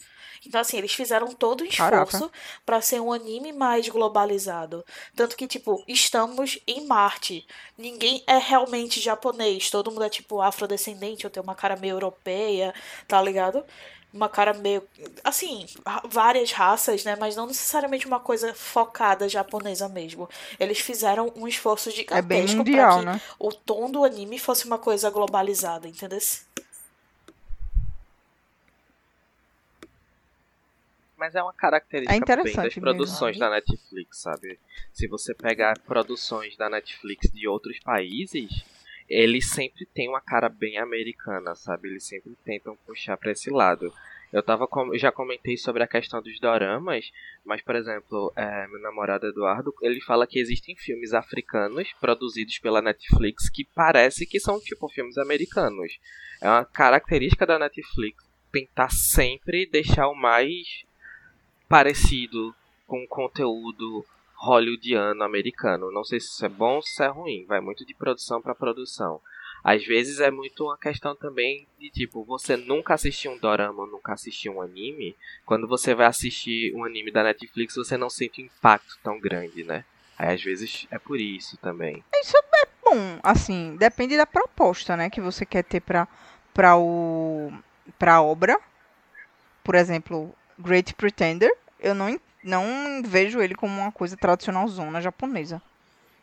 [0.46, 2.04] Então, assim, eles fizeram todo Caraca.
[2.04, 2.30] esforço
[2.64, 4.84] pra ser um anime mais globalizado.
[5.16, 7.46] Tanto que, tipo, estamos em Marte.
[7.78, 9.70] Ninguém é realmente japonês.
[9.70, 12.74] Todo mundo é, tipo, afrodescendente ou tem uma cara meio europeia,
[13.08, 13.64] tá ligado?
[14.12, 14.86] Uma cara meio.
[15.24, 15.66] Assim,
[16.08, 17.16] várias raças, né?
[17.18, 20.28] Mas não necessariamente uma coisa focada japonesa mesmo.
[20.60, 23.20] Eles fizeram um esforço É bem gigantesco mundial, pra que né?
[23.40, 26.20] o tom do anime fosse uma coisa globalizada, entendeu?
[31.24, 32.82] Mas é uma característica É bem das mesmo.
[32.82, 34.58] produções da Netflix, sabe?
[34.92, 38.62] Se você pegar produções da Netflix de outros países,
[39.08, 41.88] eles sempre têm uma cara bem americana, sabe?
[41.88, 43.90] Eles sempre tentam puxar pra esse lado.
[44.30, 44.94] Eu tava com...
[44.98, 47.10] já comentei sobre a questão dos doramas,
[47.42, 52.82] mas por exemplo, é, meu namorado Eduardo, ele fala que existem filmes africanos produzidos pela
[52.82, 55.98] Netflix que parece que são tipo filmes americanos.
[56.42, 58.22] É uma característica da Netflix
[58.52, 60.84] tentar sempre deixar o mais
[61.68, 62.54] parecido
[62.86, 64.04] com o conteúdo
[64.34, 65.90] hollywoodiano americano.
[65.90, 68.54] Não sei se isso é bom ou se é ruim, vai muito de produção para
[68.54, 69.20] produção.
[69.62, 74.12] Às vezes é muito uma questão também de tipo, você nunca assistiu um dorama, nunca
[74.12, 78.44] assistiu um anime, quando você vai assistir um anime da Netflix, você não sente um
[78.44, 79.82] impacto tão grande, né?
[80.18, 82.04] Aí às vezes é por isso também.
[82.14, 86.06] Isso é bom, assim, depende da proposta, né, que você quer ter pra,
[86.52, 87.50] pra o
[87.98, 88.60] pra obra.
[89.62, 95.60] Por exemplo, Great Pretender, eu não, não vejo ele como uma coisa tradicional zona japonesa.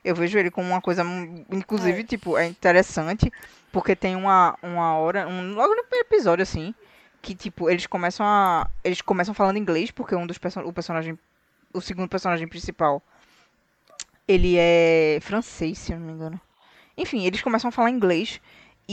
[0.04, 2.04] Eu vejo ele como uma coisa, hum, inclusive, É.
[2.04, 3.32] tipo, é interessante,
[3.72, 6.74] porque tem uma, uma hora, um, logo no primeiro episódio, assim,
[7.22, 11.18] que, tipo, eles começam a, eles começam falando inglês, porque um dos person o personagem,
[11.72, 13.02] o segundo personagem principal,
[14.28, 16.42] ele é francês, se eu não me engano.
[16.98, 18.42] Enfim, eles começam a falar inglês.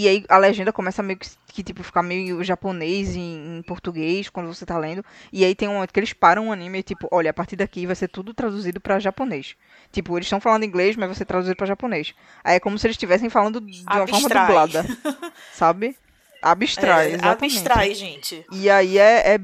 [0.00, 4.28] E aí a legenda começa meio que, que, tipo, ficar meio japonês em, em português
[4.28, 5.04] quando você tá lendo.
[5.32, 7.56] E aí tem um momento que eles param o anime e, tipo, olha, a partir
[7.56, 9.56] daqui vai ser tudo traduzido pra japonês.
[9.90, 12.14] Tipo, eles estão falando inglês, mas vai ser traduzido pra japonês.
[12.44, 14.46] Aí é como se eles estivessem falando de uma forma Abstrai.
[14.46, 14.86] dublada.
[15.52, 15.96] Sabe?
[16.40, 17.56] Abstrai, É, exatamente.
[17.56, 18.46] abstrai, gente.
[18.52, 19.34] E aí é.
[19.34, 19.40] é...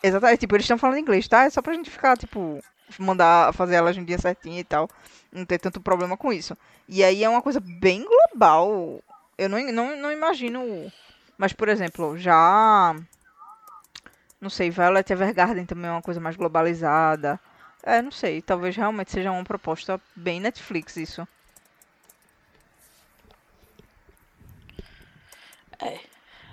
[0.00, 1.42] Exatamente, tipo, eles estão falando inglês, tá?
[1.42, 2.62] É só pra gente ficar, tipo,
[3.00, 4.88] mandar fazer a legendinha certinha e tal.
[5.32, 6.56] Não ter tanto problema com isso.
[6.88, 9.02] E aí é uma coisa bem global.
[9.40, 10.92] Eu não, não, não imagino.
[11.38, 12.94] Mas, por exemplo, já.
[14.38, 17.40] Não sei, Violet Evergarden também é uma coisa mais globalizada.
[17.82, 18.42] É, não sei.
[18.42, 21.26] Talvez realmente seja uma proposta bem Netflix isso.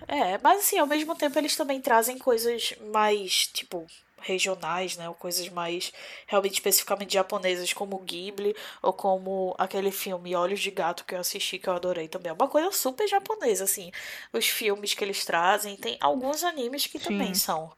[0.08, 3.86] É, mas assim, ao mesmo tempo eles também trazem coisas mais, tipo,
[4.20, 5.08] regionais, né?
[5.10, 5.92] Ou coisas mais
[6.28, 11.20] realmente especificamente japonesas, como o Ghibli, ou como aquele filme Olhos de Gato que eu
[11.20, 12.30] assisti, que eu adorei também.
[12.30, 13.92] É uma coisa super japonesa, assim.
[14.34, 17.34] Os filmes que eles trazem, tem alguns animes que também Sim.
[17.34, 17.72] são.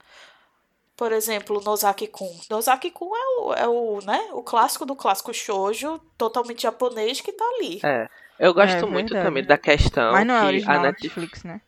[0.95, 2.39] Por exemplo, Nozaki-kun.
[2.49, 7.45] Nozaki-kun é o, é o, né, o clássico do clássico shoujo, totalmente japonês, que tá
[7.55, 7.79] ali.
[7.83, 8.07] É.
[8.39, 9.25] Eu gosto É, muito verdade.
[9.25, 10.79] também da questão Mas não é que a.
[10.79, 11.61] Netflix, né?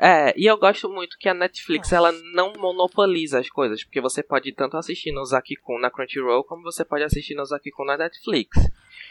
[0.00, 4.22] É, e eu gosto muito que a Netflix ela não monopoliza as coisas, porque você
[4.22, 8.56] pode tanto assistir no Zaki-kun na Crunchyroll, como você pode assistir no Zaki-kun na Netflix.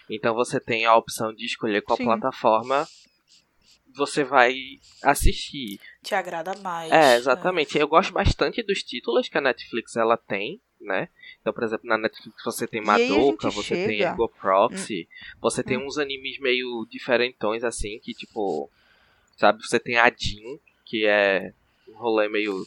[0.09, 2.05] Então você tem a opção de escolher qual Sim.
[2.05, 2.87] plataforma
[3.93, 4.55] você vai
[5.03, 5.79] assistir.
[6.03, 6.91] Te agrada mais.
[6.93, 7.77] É, exatamente.
[7.77, 11.09] Eu gosto bastante dos títulos que a Netflix ela tem, né?
[11.41, 15.09] Então, por exemplo, na Netflix você tem Madoka, você tem chega- Ego Proxy,
[15.41, 15.85] você tem Hum.
[15.85, 18.69] uns animes meio diferentões assim, que tipo,
[19.35, 21.53] sabe, você tem a Jin, que é
[21.87, 22.65] um rolê meio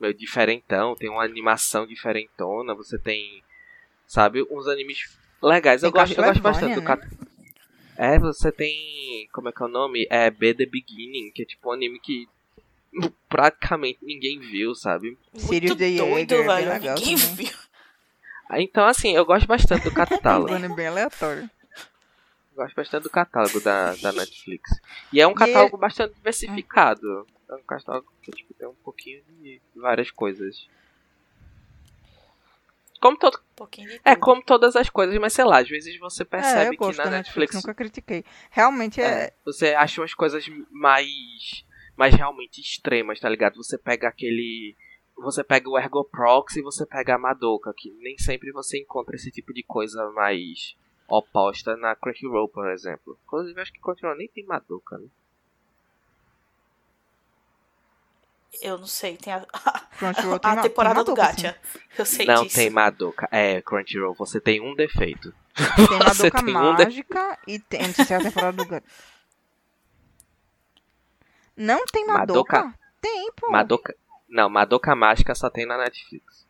[0.00, 3.42] meio diferentão, tem uma animação diferentona, você tem,
[4.06, 5.82] sabe, uns animes legais.
[5.82, 6.86] Eu gosto, eu gosto bastante do né?
[6.86, 7.06] Cat...
[7.98, 10.06] É, você tem, como é que é o nome?
[10.08, 12.26] É B The Beginning, que é tipo um anime que
[13.28, 15.18] praticamente ninguém viu, sabe?
[15.34, 16.68] Muito the doido, é velho.
[16.70, 17.34] legal Ninguém também.
[17.46, 17.56] viu.
[18.48, 20.52] Ah, Então, assim, eu gosto bastante do catálogo.
[20.54, 21.48] Um bem aleatório.
[22.60, 24.70] Gosto bastante do catálogo da, da Netflix.
[25.12, 27.26] E é um E catálogo bastante diversificado.
[27.48, 30.68] É um catálogo que tipo, tem um pouquinho de várias coisas.
[33.00, 35.98] Como todo, Um pouquinho de é como todas as coisas, mas sei lá, às vezes
[35.98, 38.24] você é, percebe eu que na Netflix, Netflix, nunca critiquei.
[38.50, 41.64] Realmente é, é, você acha umas coisas mais
[41.96, 43.56] mais realmente extremas, tá ligado?
[43.56, 44.76] Você pega aquele
[45.16, 49.16] você pega o Ergo Proxy e você pega a Madoka, que nem sempre você encontra
[49.16, 50.76] esse tipo de coisa mais
[51.10, 53.18] oposta na Crunchyroll, por exemplo.
[53.26, 55.06] Inclusive, eu acho que Crunchyroll nem tem Madoka, né?
[58.62, 59.40] Eu não sei, tem a,
[59.98, 61.42] Crunchyroll tem a temporada tem do Madoka, sim.
[61.42, 61.60] Gacha.
[61.98, 62.56] Eu sei não disso.
[62.56, 63.28] tem Madoka.
[63.30, 65.32] É, Crunchyroll, você tem um defeito.
[65.54, 67.82] Tem Você Madoka tem um de- Mágica e tem.
[67.86, 68.86] Não sei se é a temporada do Gato.
[71.56, 72.78] Não tem Madoka- Madoka?
[73.00, 73.50] Tem, pô.
[73.50, 73.96] Madoka.
[74.28, 76.46] Não, Madoka Mágica só tem na Netflix.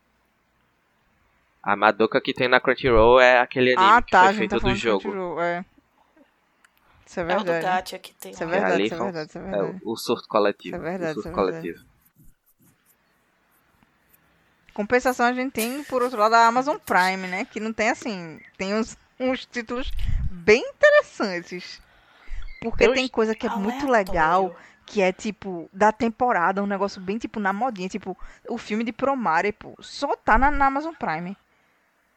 [1.62, 4.50] A Madoka que tem na Crunchyroll é aquele anime ah, que tá, a foi feito
[4.50, 5.02] tá do jogo.
[5.02, 5.64] Crunchyroll, é.
[7.06, 7.64] Isso é É o do verdade.
[7.64, 8.32] Gacha que tem.
[8.32, 9.80] Isso é verdade, ali isso é verdade, isso é É verdade.
[9.84, 10.76] o, o surto coletivo.
[10.76, 11.68] Isso é verdade, o surto isso é verdade.
[11.68, 11.84] coletivo.
[14.72, 17.44] Compensação a gente tem, por outro lado, a Amazon Prime, né?
[17.44, 18.40] Que não tem assim.
[18.56, 19.90] Tem uns, uns títulos
[20.30, 21.80] bem interessantes.
[22.60, 23.92] Porque Tem uns- tem coisa que é muito Aleatório.
[23.92, 24.56] legal,
[24.86, 28.16] que é tipo, da temporada, um negócio bem tipo na modinha, tipo,
[28.48, 31.36] o filme de Promare, pô, só tá na, na Amazon Prime.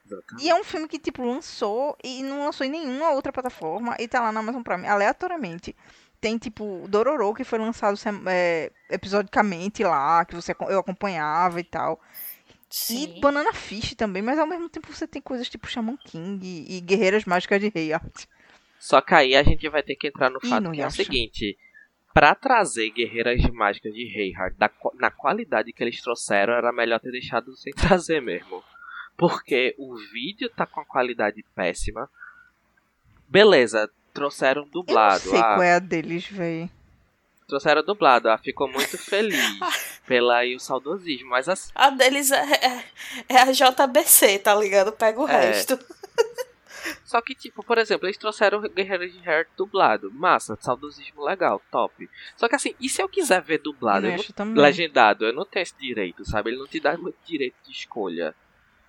[0.05, 0.45] Exatamente.
[0.45, 4.07] E é um filme que, tipo, lançou e não lançou em nenhuma outra plataforma e
[4.07, 5.75] tá lá na Amazon Prime, aleatoriamente.
[6.19, 11.63] Tem, tipo, Dororo, que foi lançado sem- é, episodicamente lá, que você, eu acompanhava e
[11.63, 11.99] tal.
[12.69, 13.17] Sim.
[13.17, 16.77] E Banana Fish também, mas ao mesmo tempo você tem coisas tipo Shaman King e,
[16.77, 18.25] e Guerreiras Mágicas de Rei Art.
[18.79, 20.91] Só que aí a gente vai ter que entrar no Ih, fato que é o
[20.91, 21.57] seguinte.
[22.13, 26.99] Pra trazer Guerreiras Mágicas de Reinhardt da qua- na qualidade que eles trouxeram, era melhor
[26.99, 28.63] ter deixado sem trazer mesmo.
[29.17, 32.09] Porque o vídeo tá com a qualidade péssima.
[33.27, 35.21] Beleza, trouxeram Eu não dublado.
[35.21, 36.69] sei ah, qual é a deles, véi.
[37.47, 38.29] Trouxeram dublado.
[38.29, 39.37] Ah, ficou muito feliz
[40.07, 41.29] pela aí o saudosismo.
[41.29, 42.83] Mas assim, A deles é, é,
[43.29, 44.91] é a JBC, tá ligado?
[44.91, 45.47] Pega o É.
[45.47, 45.77] resto.
[47.05, 50.11] Só que, tipo, por exemplo, eles trouxeram o Guerreiros de Heart dublado.
[50.11, 52.09] Massa, saudosismo legal, top.
[52.35, 55.45] Só que assim, e se eu quiser ver dublado, Eu eu não- legendado, eu não
[55.45, 56.49] tenho esse direito, sabe?
[56.49, 58.35] Ele não te dá muito direito de escolha.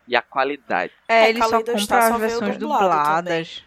[0.07, 0.93] E a qualidade.
[1.09, 3.65] É, É, ele só compra está as versões dubladas.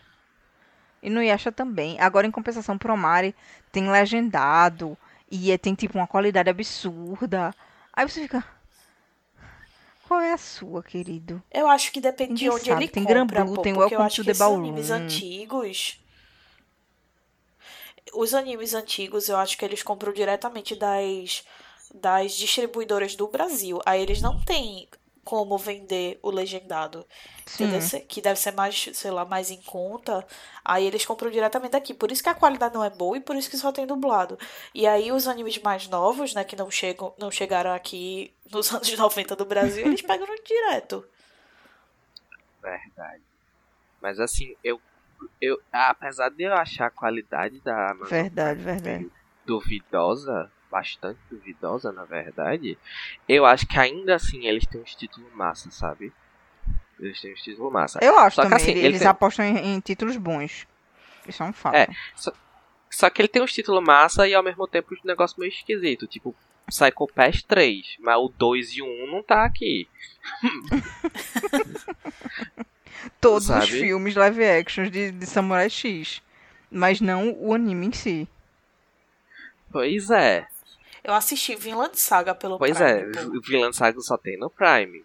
[1.01, 1.99] E no Yasha também.
[1.99, 3.35] Agora, em compensação, Promare
[3.71, 4.97] tem legendado.
[5.29, 7.53] E é- tem, tipo, uma qualidade absurda.
[7.93, 8.43] Aí você fica...
[10.07, 11.43] Qual é a sua, querido?
[11.51, 12.85] Eu acho que depende de onde sabe.
[12.85, 14.59] ele Tem compra, Granblue, pô, tem porque eu Welcome acho to que the Ballroom.
[14.59, 15.99] animes antigos...
[18.13, 21.43] os animes antigos, eu acho que eles compram diretamente das,
[21.93, 23.81] das distribuidoras do Brasil.
[23.85, 24.87] Aí eles não têm
[25.27, 27.05] como vender o legendado.
[27.53, 27.81] Entendeu?
[27.81, 27.99] Sim.
[28.07, 30.25] Que deve ser mais, sei lá, mais em conta.
[30.63, 31.93] Aí eles compram diretamente daqui.
[31.93, 34.39] Por isso que a qualidade não é boa e por isso que só tem dublado.
[34.73, 38.97] E aí os animes mais novos, né, que não chegam, não chegaram aqui nos anos
[38.97, 41.05] 90 do Brasil, eles pegam direto.
[42.61, 43.21] Verdade.
[44.01, 44.79] Mas assim, eu.
[45.41, 49.11] eu apesar de eu achar a qualidade da Amazon Verdade, verdade.
[49.45, 52.77] duvidosa, bastante duvidosa na verdade,
[53.27, 56.11] eu acho que ainda assim eles têm um título massa, sabe?
[56.99, 57.99] Eles têm um título massa.
[58.01, 58.63] Eu acho Só que também.
[58.63, 60.67] assim, eles ele tem- apostam em, em títulos bons.
[61.27, 61.75] Isso é um fato.
[61.75, 61.87] É.
[62.89, 66.07] Só que ele tem um título massa e ao mesmo tempo um negócio meio esquisito,
[66.07, 66.33] tipo
[66.67, 69.87] Psycho Pass 3, mas o 2 e o 1 não tá aqui.
[73.21, 73.67] Todos os sabe?
[73.79, 76.21] filmes live actions de, de Samurai X.
[76.69, 78.27] Mas não o anime em si.
[79.71, 80.47] Pois é.
[81.07, 83.37] Eu assisti Vinland Saga pelo Pois Prime, é, pô.
[83.37, 85.03] o Vinland Saga só tem no Prime.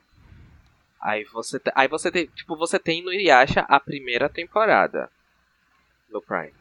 [1.01, 5.09] Aí você, te- aí você tem, tipo, você tem no Yasha a primeira temporada
[6.11, 6.53] no Prime,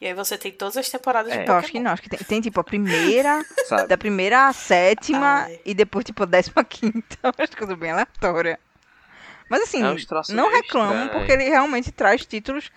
[0.00, 1.42] E aí você tem todas as temporadas É.
[1.42, 1.84] de Eu acho que Pokémon.
[1.84, 1.90] não.
[1.92, 3.88] Acho que tem, tem tipo a primeira, sabe?
[3.88, 5.60] da primeira à sétima Ai.
[5.64, 7.16] e depois tipo a décima quinta.
[7.38, 8.58] Acho coisa bem aleatória.
[9.50, 12.70] Mas assim, É troços não reclamam porque ele realmente traz títulos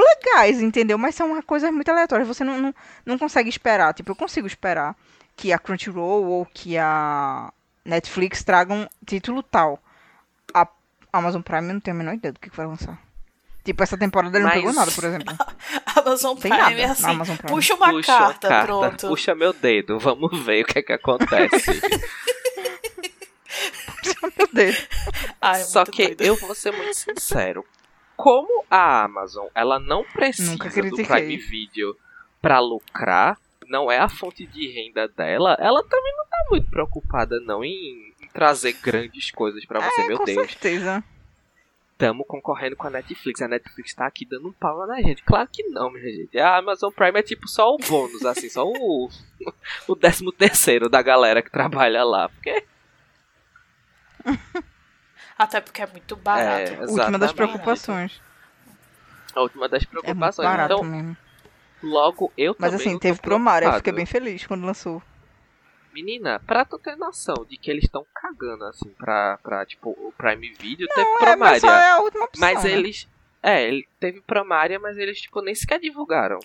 [0.00, 0.96] legais, entendeu?
[0.96, 2.24] Mas são uma coisa muito aleatória.
[2.24, 2.74] Você não, não,
[3.04, 3.92] não consegue esperar.
[3.94, 4.94] Tipo, eu consigo esperar
[5.36, 7.52] que a Crunchyroll ou que a
[7.84, 9.82] Netflix tragam título tal.
[10.54, 10.66] A
[11.12, 12.98] Amazon Prime eu não tenho a menor ideia do que vai lançar.
[13.64, 15.36] Tipo, essa temporada ele não Mas- pegou nada, por exemplo.
[15.96, 17.52] Amazon Tem Prime nada é assim, Amazon Prime.
[17.54, 19.08] puxa uma Puxa a carta, pronto.
[19.08, 21.70] puxa meu dedo, vamos ver o que é que acontece.
[24.36, 24.88] Meu Deus.
[25.40, 26.22] Ai, Só muito que doido.
[26.22, 27.64] eu vou ser muito sincero.
[28.22, 30.96] Como a Amazon, ela não precisa do.
[30.96, 31.96] Prime Video
[32.40, 37.40] pra lucrar, não é a fonte de renda dela, ela também não tá muito preocupada
[37.40, 40.46] não em, em trazer grandes coisas pra você, É, meu com Deus.
[40.46, 41.02] certeza.
[41.92, 43.40] Estamos concorrendo com a Netflix.
[43.42, 45.22] A Netflix tá aqui dando um pau na gente.
[45.22, 46.36] Claro que não, minha gente.
[46.38, 49.08] A Amazon Prime é tipo só o bônus, assim, só o,
[49.86, 52.28] o décimo terceiro da galera que trabalha lá.
[52.28, 52.64] Porque
[55.42, 56.72] Até porque é muito barato.
[56.72, 58.20] É, Última das preocupações.
[59.34, 60.46] a última das É muito preocupações.
[60.48, 61.16] barato então, mesmo.
[61.82, 65.02] logo eu Mas também assim, não teve Promare, eu fiquei bem feliz quando lançou.
[65.92, 70.12] Menina, pra tu ter noção de que eles estão cagando, assim, pra, pra, tipo, o
[70.16, 71.36] Prime Video, teve É, Promária.
[71.38, 72.40] mas só é a última opção.
[72.48, 72.70] Mas né?
[72.70, 73.08] eles.
[73.42, 76.38] É, ele teve Promária, mas eles, tipo, nem sequer divulgaram.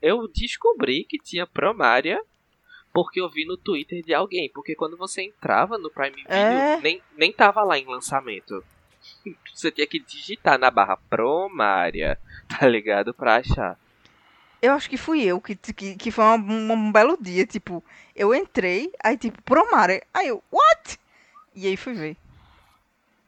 [0.00, 2.20] Eu descobri que tinha Promária
[2.96, 4.48] porque eu vi no Twitter de alguém.
[4.48, 6.80] Porque quando você entrava no Prime Video, É.
[6.80, 8.64] nem, nem tava lá em lançamento.
[9.54, 12.18] Você tinha que digitar na barra Promária,
[12.48, 13.12] tá ligado?
[13.12, 13.78] Pra achar.
[14.62, 17.84] Eu acho que fui eu, que, que, que foi uma- um, um belo dia, tipo,
[18.14, 20.02] eu entrei, aí tipo, Promare.
[20.14, 20.98] Aí eu, what?
[21.54, 22.16] E aí fui ver.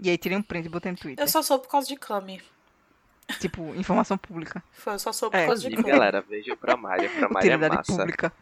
[0.00, 1.22] E aí tirei um print e botei no Twitter.
[1.22, 2.40] Eu só soube por causa de Kami.
[3.40, 4.62] Tipo, informação pública.
[4.72, 5.88] Foi, eu só soube É, por causa de Kami.
[5.90, 7.08] galera, veja o Promária.
[7.20, 7.92] Promária é massa.
[7.96, 8.32] pública.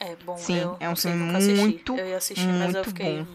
[0.00, 3.22] É bom, Sim, eu é um filme muito, Eu ia assistir, mas eu muito fiquei.
[3.22, 3.26] bom.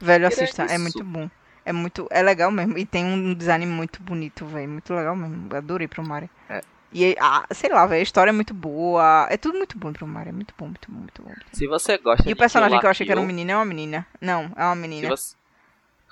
[0.00, 1.30] Velho, assista, é muito bom.
[1.64, 2.76] É muito, é legal mesmo.
[2.76, 4.68] E tem um design muito bonito, velho.
[4.68, 5.48] Muito legal mesmo.
[5.50, 6.28] Eu adorei Promare.
[6.48, 6.60] É.
[6.92, 9.26] E, ah, sei lá, velho, a história é muito boa.
[9.30, 10.28] É tudo muito bom em Promare.
[10.28, 11.32] É muito bom, muito bom, muito bom.
[11.52, 13.34] Se você gosta E de o personagem Kill que eu achei que era um Kill,
[13.34, 14.06] menino é uma menina.
[14.20, 15.08] Não, é uma se menina.
[15.08, 15.36] você,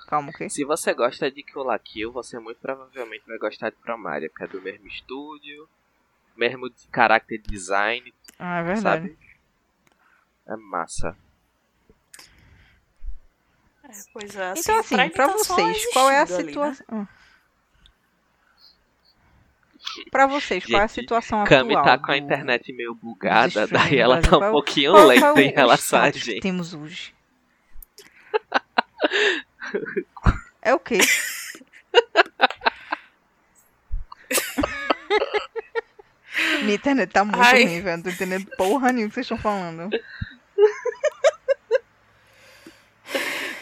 [0.07, 0.49] Calma, o quê?
[0.49, 4.43] Se você gosta de Kill la Kill, você muito provavelmente vai gostar de Promária, porque
[4.45, 5.67] é do mesmo estúdio,
[6.41, 9.07] mesmo de character design, Ah, é verdade.
[9.09, 9.17] sabe?
[10.47, 11.15] É massa.
[13.83, 16.37] É, pois é, assim, Então, assim, pra tá vocês, qual é a ali, né?
[16.43, 17.07] situação.
[20.09, 21.59] Pra vocês, qual é a Gente, situação atual?
[21.61, 25.21] Cami tá com a internet meio bugada, daí ela tá um Qual- pouquinho qual- lenta
[25.21, 26.41] qual é em o relação a status que gente.
[26.41, 27.13] temos hoje?
[30.63, 30.99] É o quê?
[36.71, 37.63] Minha internet tá muito Ai.
[37.65, 37.97] ruim, velho.
[37.97, 39.89] Não tô entendendo porra nenhuma que vocês estão falando.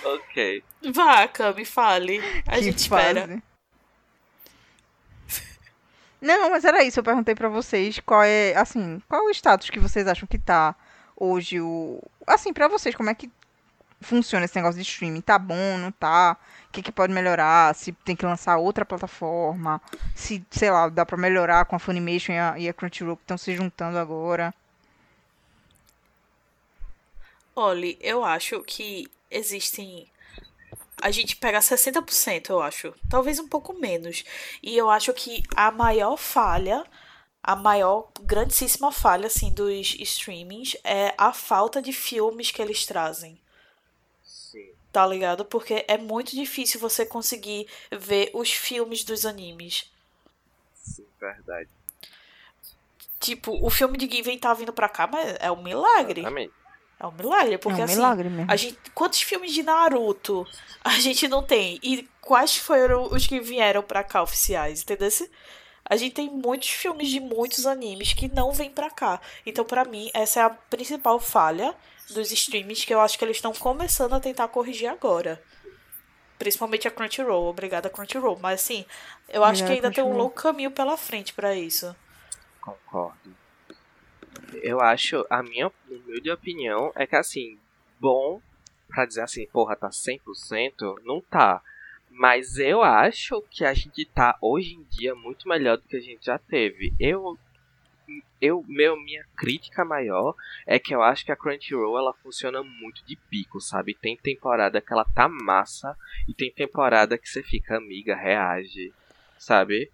[0.03, 0.63] Ok.
[0.93, 2.19] Vá, Cami, fale.
[2.47, 3.21] A Que gente espera.
[3.27, 3.43] fase.
[6.21, 6.99] Não, mas era isso.
[6.99, 10.37] Eu perguntei pra vocês qual é, assim, qual é o status que vocês acham que
[10.37, 10.75] tá
[11.15, 13.29] hoje o, assim, pra vocês, como é que
[14.01, 15.21] funciona esse negócio de streaming?
[15.21, 16.37] Tá bom, não tá?
[16.67, 17.73] O que que pode melhorar?
[17.75, 19.81] Se tem que lançar outra plataforma?
[20.15, 23.23] Se, sei lá, dá pra melhorar com a Funimation e a, e a Crunchyroll que
[23.23, 24.53] estão se juntando agora?
[27.55, 30.07] Olha, eu acho que existem
[31.01, 32.93] a gente pega 60%, eu acho.
[33.09, 34.23] Talvez um pouco menos.
[34.61, 36.85] E eu acho que a maior falha,
[37.41, 43.39] a maior, grandíssima falha, assim, dos streamings é a falta de filmes que eles trazem.
[44.91, 45.45] Tá ligado?
[45.45, 49.91] Porque é muito difícil você conseguir ver os filmes dos animes.
[50.73, 51.69] Sim, verdade.
[53.19, 56.21] Tipo, o filme de Given tá vindo pra cá, mas é um milagre.
[56.21, 56.53] Exatamente.
[56.99, 58.51] É um milagre, porque é um assim, milagre mesmo.
[58.51, 60.45] a gente, quantos filmes de Naruto
[60.83, 61.79] a gente não tem?
[61.81, 65.09] E quais foram os que vieram pra cá oficiais, entendeu?
[65.85, 69.19] A gente tem muitos filmes de muitos animes que não vêm pra cá.
[69.45, 71.73] Então, pra mim, essa é a principal falha
[72.13, 75.41] dos streams que eu acho que eles estão começando a tentar corrigir agora.
[76.37, 78.39] Principalmente a Crunchyroll, obrigada Crunchyroll.
[78.39, 78.85] Mas assim,
[79.27, 81.95] eu acho que Obrigada, ainda tem um longo caminho pela frente pra isso.
[82.61, 83.35] Concordo.
[84.61, 87.59] Eu acho, a minha humilde opinião é que assim,
[87.99, 88.41] bom,
[88.87, 91.61] pra dizer assim, porra, tá 100%, não tá.
[92.09, 96.01] Mas eu acho que a gente tá hoje em dia muito melhor do que a
[96.01, 96.93] gente já teve.
[96.99, 97.37] Eu
[98.41, 100.35] eu meu minha crítica maior
[100.65, 103.93] é que eu acho que a Crunchyroll ela funciona muito de pico, sabe?
[103.93, 105.95] Tem temporada que ela tá massa
[106.27, 108.93] e tem temporada que você fica amiga, reage,
[109.37, 109.91] sabe?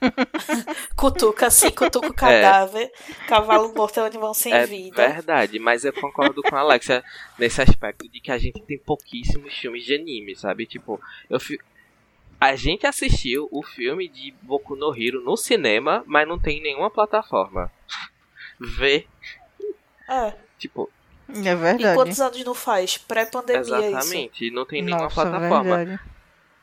[0.96, 2.90] Cutuca assim, cutuca o cadáver,
[3.26, 5.08] cavalo morto é um animal sem é vida.
[5.08, 7.02] verdade, mas eu concordo com a Alexia
[7.38, 10.66] nesse aspecto de que a gente tem pouquíssimos filmes de anime, sabe?
[10.66, 11.58] Tipo, eu fi...
[12.40, 16.62] a gente assistiu o filme de Boku no Hero no cinema, mas não tem em
[16.62, 17.70] nenhuma plataforma.
[18.60, 19.06] Vê,
[20.08, 20.34] É.
[20.58, 20.90] tipo,
[21.28, 21.94] É E verdade.
[21.94, 22.96] quantos anos não faz?
[22.96, 23.68] Pré-pandemia isso.
[23.76, 25.76] exatamente, não tem nenhuma Nossa, plataforma.
[25.76, 26.00] verdade.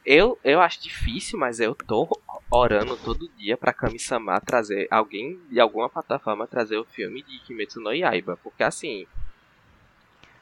[0.03, 2.07] Eu, eu acho difícil, mas eu tô
[2.51, 7.79] orando todo dia pra Kami-sama trazer alguém de alguma plataforma trazer o filme de Kimetsu
[7.79, 9.07] no Yaiba, porque assim,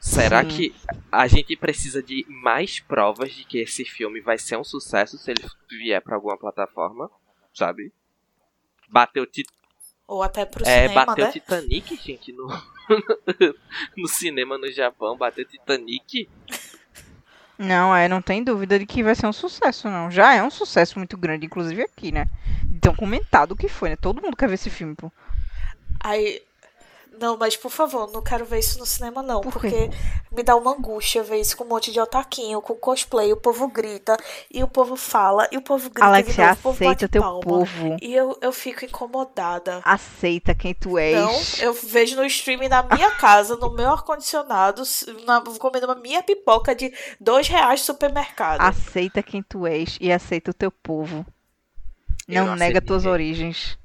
[0.04, 0.48] será Sim.
[0.48, 0.74] que
[1.10, 5.30] a gente precisa de mais provas de que esse filme vai ser um sucesso se
[5.30, 7.10] ele vier pra alguma plataforma,
[7.54, 7.90] sabe?
[8.86, 9.44] Bateu, ti
[10.06, 11.32] Ou até pro é, cinema, bateu né?
[11.32, 12.46] Titanic, gente, no,
[13.96, 16.28] no cinema no Japão, bateu Titanic.
[17.56, 20.10] Não, é, não tem dúvida de que vai ser um sucesso, não.
[20.10, 22.26] Já é um sucesso muito grande, inclusive aqui, né?
[22.70, 23.96] Então, comentado o que foi, né?
[23.96, 25.10] Todo mundo quer ver esse filme, pô.
[25.98, 26.42] Aí.
[27.20, 29.40] Não, mas por favor, não quero ver isso no cinema, não.
[29.40, 29.90] Por porque
[30.30, 33.68] me dá uma angústia ver isso com um monte de otaquinho, com cosplay, o povo
[33.68, 34.16] grita,
[34.52, 36.00] e o povo fala, e o povo grita.
[36.00, 37.40] de Alexia, novo, o povo bate aceita teu palma.
[37.40, 37.96] povo.
[38.00, 39.80] E eu, eu fico incomodada.
[39.84, 41.14] Aceita quem tu és.
[41.14, 44.82] Não, eu vejo no streaming na minha casa, no meu ar-condicionado,
[45.58, 48.60] comendo uma minha pipoca de dois reais no supermercado.
[48.60, 51.24] Aceita quem tu és e aceita o teu povo.
[52.26, 53.12] Não não nega tuas ninguém.
[53.12, 53.78] origens.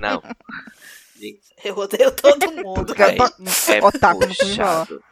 [0.00, 0.22] Não.
[1.64, 2.86] Eu odeio todo mundo.
[2.86, 5.02] Porque tô- é Otaku puxado.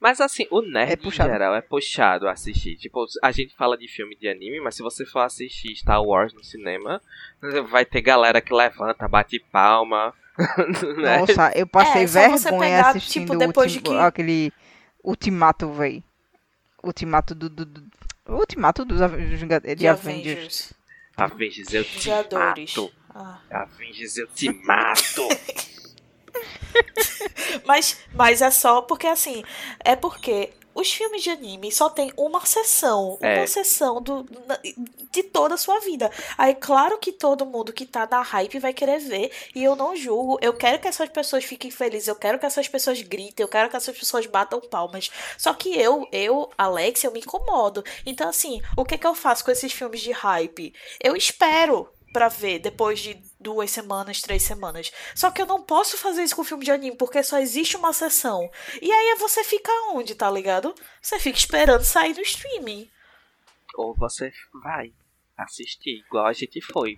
[0.00, 1.28] Mas assim, o nerd É em puxado.
[1.30, 2.76] geral é puxado a assistir.
[2.76, 6.32] Tipo, a gente fala de filme de anime, mas se você for assistir Star Wars
[6.32, 7.02] no cinema,
[7.68, 10.14] vai ter galera que levanta, bate palma.
[10.98, 11.18] né?
[11.18, 14.52] Nossa, eu passei É, vergonha pegar, assistindo tipo, depois ultim- de que- aquele
[15.02, 16.04] Ultimato, véi.
[16.82, 17.88] Ultimato do, do, do-
[18.28, 20.72] Ultimato dos de, De Avengers.
[21.16, 22.74] Avengers, eu te Vingadores.
[23.20, 23.40] Ah.
[23.62, 25.26] Avengers, eu te mato.
[27.64, 29.42] Mas, mas é só porque assim,
[29.84, 33.38] é porque os filmes de anime só tem uma sessão, É.
[33.38, 34.24] uma sessão do,
[35.10, 36.10] de toda a sua vida.
[36.36, 39.96] Aí, claro que todo mundo que tá na hype vai querer ver, e eu não
[39.96, 40.38] julgo.
[40.40, 43.68] Eu quero que essas pessoas fiquem felizes, eu quero que essas pessoas gritem, eu quero
[43.68, 45.10] que essas pessoas batam palmas.
[45.36, 47.82] Só que eu, eu, Alex, eu me incomodo.
[48.06, 50.72] Então, assim, o que que eu faço com esses filmes de hype?
[51.02, 54.90] Eu espero pra ver depois de duas semanas, três semanas.
[55.14, 57.92] Só que eu não posso fazer isso com filme de anime, porque só existe uma
[57.92, 58.50] sessão.
[58.80, 60.74] E aí você fica onde, tá ligado?
[61.02, 62.90] Você fica esperando sair do streaming.
[63.76, 64.32] Ou você
[64.62, 64.92] vai
[65.36, 66.96] assistir, igual a gente foi.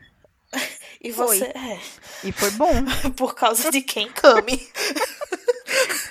[1.02, 1.38] E Foi.
[1.38, 1.44] você.
[1.46, 1.80] É,
[2.24, 2.72] E foi bom.
[3.16, 4.58] por causa de quem Kami.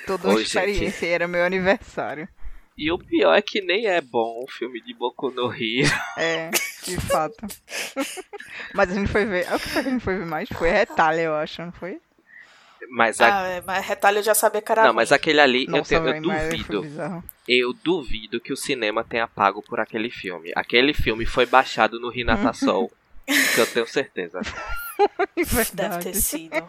[0.07, 0.47] Toda uma Oi, gente.
[0.57, 1.05] experiência.
[1.05, 2.27] Era meu aniversário.
[2.77, 5.89] E o pior é que nem é bom o filme de Boku no Hero.
[6.17, 6.49] É,
[6.83, 7.35] de fato.
[8.73, 9.47] Mas a gente foi ver.
[9.53, 10.49] O que foi que a gente foi ver mais?
[10.49, 11.99] Foi Retalha, eu acho, não foi?
[12.91, 15.67] Mas, a- Ah, é, mas retalho eu já sabia que era não, mas aquele ali,
[15.69, 16.85] eu, tenho- eu duvido.
[17.47, 20.51] Eu duvido que o cinema tenha pago por aquele filme.
[20.55, 22.91] Aquele filme foi baixado no Hinata Sol.
[23.27, 24.39] que eu tenho certeza.
[25.35, 26.03] Deve Verdade.
[26.03, 26.63] ter sido.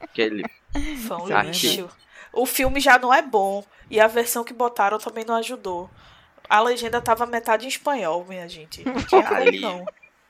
[0.00, 0.44] Aquele.
[1.06, 1.88] Foi um Ah, lixo.
[2.32, 3.64] O filme já não é bom.
[3.90, 5.88] E a versão que botaram também não ajudou.
[6.48, 8.84] A legenda tava metade em espanhol, minha gente.
[8.84, 9.60] Não tinha como Ali.
[9.60, 9.84] não.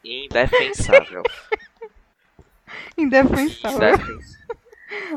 [0.05, 1.23] Indefensável.
[2.97, 3.89] Indefensável.
[3.95, 4.19] Indefensável.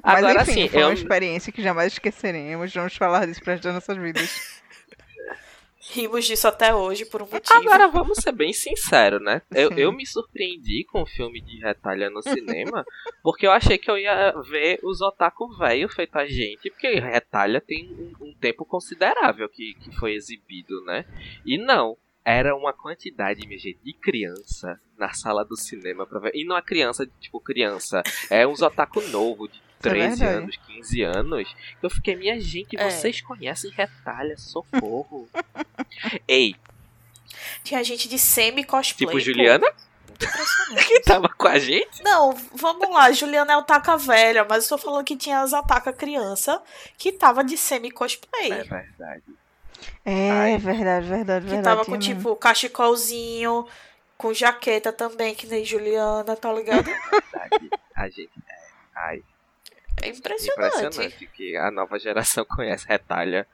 [0.03, 0.87] Mas Agora enfim, sim, foi eu.
[0.87, 2.73] uma experiência que jamais esqueceremos.
[2.73, 4.56] Vamos falar disso para as nossas vidas.
[5.89, 7.57] Rimos disso até hoje por um motivo.
[7.57, 9.41] Agora vamos ser bem sinceros, né?
[9.53, 12.85] Eu, eu me surpreendi com o filme de Retalha no cinema,
[13.23, 17.61] porque eu achei que eu ia ver os otaku velho feito a gente, porque Retalha
[17.61, 21.05] tem um, um tempo considerável que, que foi exibido, né?
[21.45, 26.31] E não, era uma quantidade, minha gente, de criança na sala do cinema pra ver.
[26.35, 30.15] E não é criança de tipo criança, é uns otaku novo de Isso é 13
[30.19, 30.37] verdade.
[30.43, 31.55] anos, 15 anos.
[31.83, 32.89] Eu fiquei, minha gente, É.
[32.89, 35.27] vocês conhecem Retalha, socorro.
[36.27, 36.55] Ei,
[37.63, 39.07] Tinha gente de semi-cosplay.
[39.07, 39.19] tipo.
[39.19, 39.67] Juliana?
[40.87, 42.03] Que tava com a gente.
[42.03, 45.53] Não, vamos lá, Juliana é o taca velha, mas eu tô falando que tinha as
[45.53, 46.59] ataca criança
[46.97, 48.51] que tava de semi-cosplay.
[48.51, 49.23] É verdade.
[50.03, 50.57] É, Ai.
[50.57, 51.63] verdade, verdade, que verdade.
[51.63, 52.15] tava com, mesmo.
[52.15, 53.67] tipo, cachecolzinho,
[54.17, 56.85] com jaqueta também, que nem Juliana, tá ligado?
[57.11, 57.69] verdade.
[57.95, 58.31] A gente.
[58.49, 58.55] É,
[58.95, 59.23] ai,
[60.07, 60.77] É impressionante.
[60.77, 63.47] impressionante que a nova geração conhece retalha.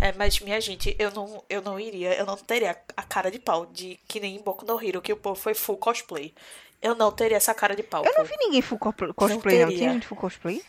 [0.00, 3.38] É, mas minha gente, eu não, eu não iria, eu não teria a cara de
[3.38, 6.34] pau de que nem em Boku no Hero, que o povo foi full cosplay.
[6.82, 8.04] Eu não teria essa cara de pau.
[8.04, 9.68] Eu não vi ninguém full cosplay, cosplay não.
[9.68, 9.78] teria.
[9.78, 10.62] Tinha gente full cosplay?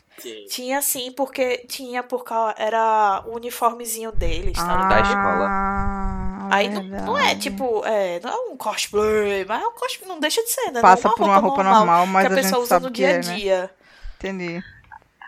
[0.50, 2.56] Tinha sim, porque tinha por causa.
[2.58, 5.08] Era o uniformezinho deles, tá da ligado?
[5.08, 6.05] escola.
[6.50, 10.08] Ah, Aí não, não é tipo, é, não é um cosplay, mas é um cosplay,
[10.08, 10.82] não deixa de ser, né?
[10.82, 12.92] Passa é por uma roupa normal, mas que a a pessoa gente usa sabe no
[12.92, 13.36] dia a é, né?
[13.36, 13.72] dia.
[14.18, 14.64] Entendi.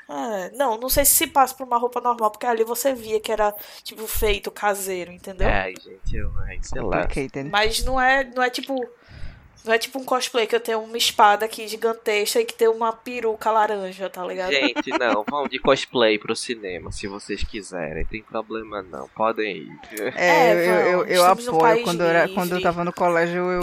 [0.10, 3.20] É, não, não sei se se passa por uma roupa normal, porque ali você via
[3.20, 3.54] que era,
[3.84, 5.50] tipo, feito caseiro, entendeu?
[5.50, 6.32] Ai, gente, eu.
[6.62, 7.08] Sei lá.
[7.52, 8.74] Mas não é, não é tipo.
[9.68, 12.68] Não é tipo um cosplay que eu tenho uma espada aqui gigantesca e que tem
[12.68, 14.52] uma peruca laranja, tá ligado?
[14.52, 18.06] Gente, não, vão de cosplay pro cinema, se vocês quiserem.
[18.06, 19.80] Tem problema não, podem ir.
[20.16, 21.84] É, É, eu, eu, vamos, eu estamos num apoio.
[21.84, 23.62] Quando eu, era, quando eu tava no colégio, eu.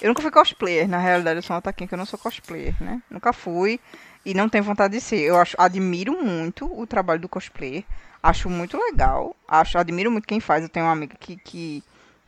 [0.00, 2.74] Eu nunca fui cosplayer, na realidade, eu sou uma taquinha que eu não sou cosplayer,
[2.82, 3.00] né?
[3.10, 3.80] Nunca fui.
[4.24, 5.20] E não tenho vontade de ser.
[5.20, 7.84] Eu acho, admiro muito o trabalho do cosplayer.
[8.22, 9.34] Acho muito legal.
[9.48, 10.62] Acho, admiro muito quem faz.
[10.62, 11.82] Eu tenho uma amiga que, que,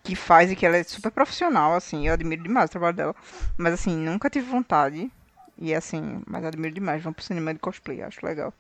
[0.08, 2.06] que faz e que ela é super profissional, assim.
[2.06, 3.14] Eu admiro demais o trabalho dela.
[3.58, 5.10] Mas assim, nunca tive vontade.
[5.58, 7.02] E assim, mas admiro demais.
[7.02, 8.52] Vamos pro cinema de cosplay, acho legal.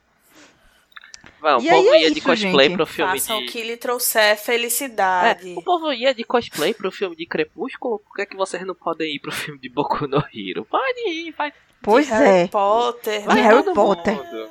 [1.40, 2.76] Vão, o E aí povo é ia de isso, cosplay gente.
[2.76, 3.44] pro filme Façam de.
[3.44, 5.52] o que lhe trouxer felicidade.
[5.54, 8.66] É, o povo ia de cosplay pro filme de Crepúsculo, por que, é que vocês
[8.66, 10.64] não podem ir pro filme de Boku no Hero?
[10.64, 12.48] Pode ir, vai, Pois de Harry é.
[12.48, 13.22] Potter.
[13.22, 13.42] Vai né?
[13.42, 14.14] Harry Potter.
[14.16, 14.48] mundo.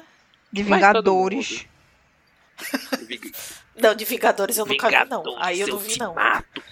[0.51, 1.65] De Vingadores.
[3.07, 3.31] Ving-
[3.75, 5.01] Não, de Vingadores eu nunca vi, não.
[5.03, 6.15] Vingadores, Aí eu não vi, não.
[6.15, 6.63] mato.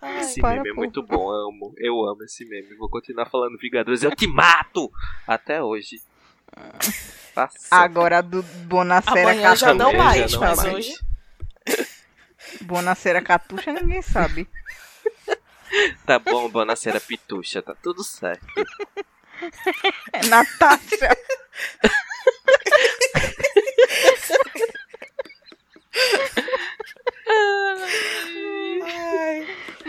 [0.00, 0.80] Ai, Esse para, meme é pô.
[0.80, 1.74] muito bom, amo.
[1.76, 2.74] Eu amo esse meme.
[2.76, 4.90] Vou continuar falando Vingadores, eu te mato!
[5.26, 6.00] Até hoje.
[7.34, 7.58] Passa.
[7.70, 10.74] Agora a do Bonacera Amanhã já não mais, não mas mais.
[10.74, 10.98] hoje.
[12.62, 14.48] Bonacera Catuxa ninguém sabe.
[16.06, 18.46] Tá bom, Bonacera Pitucha, tá tudo certo.
[20.14, 21.14] É Natasha.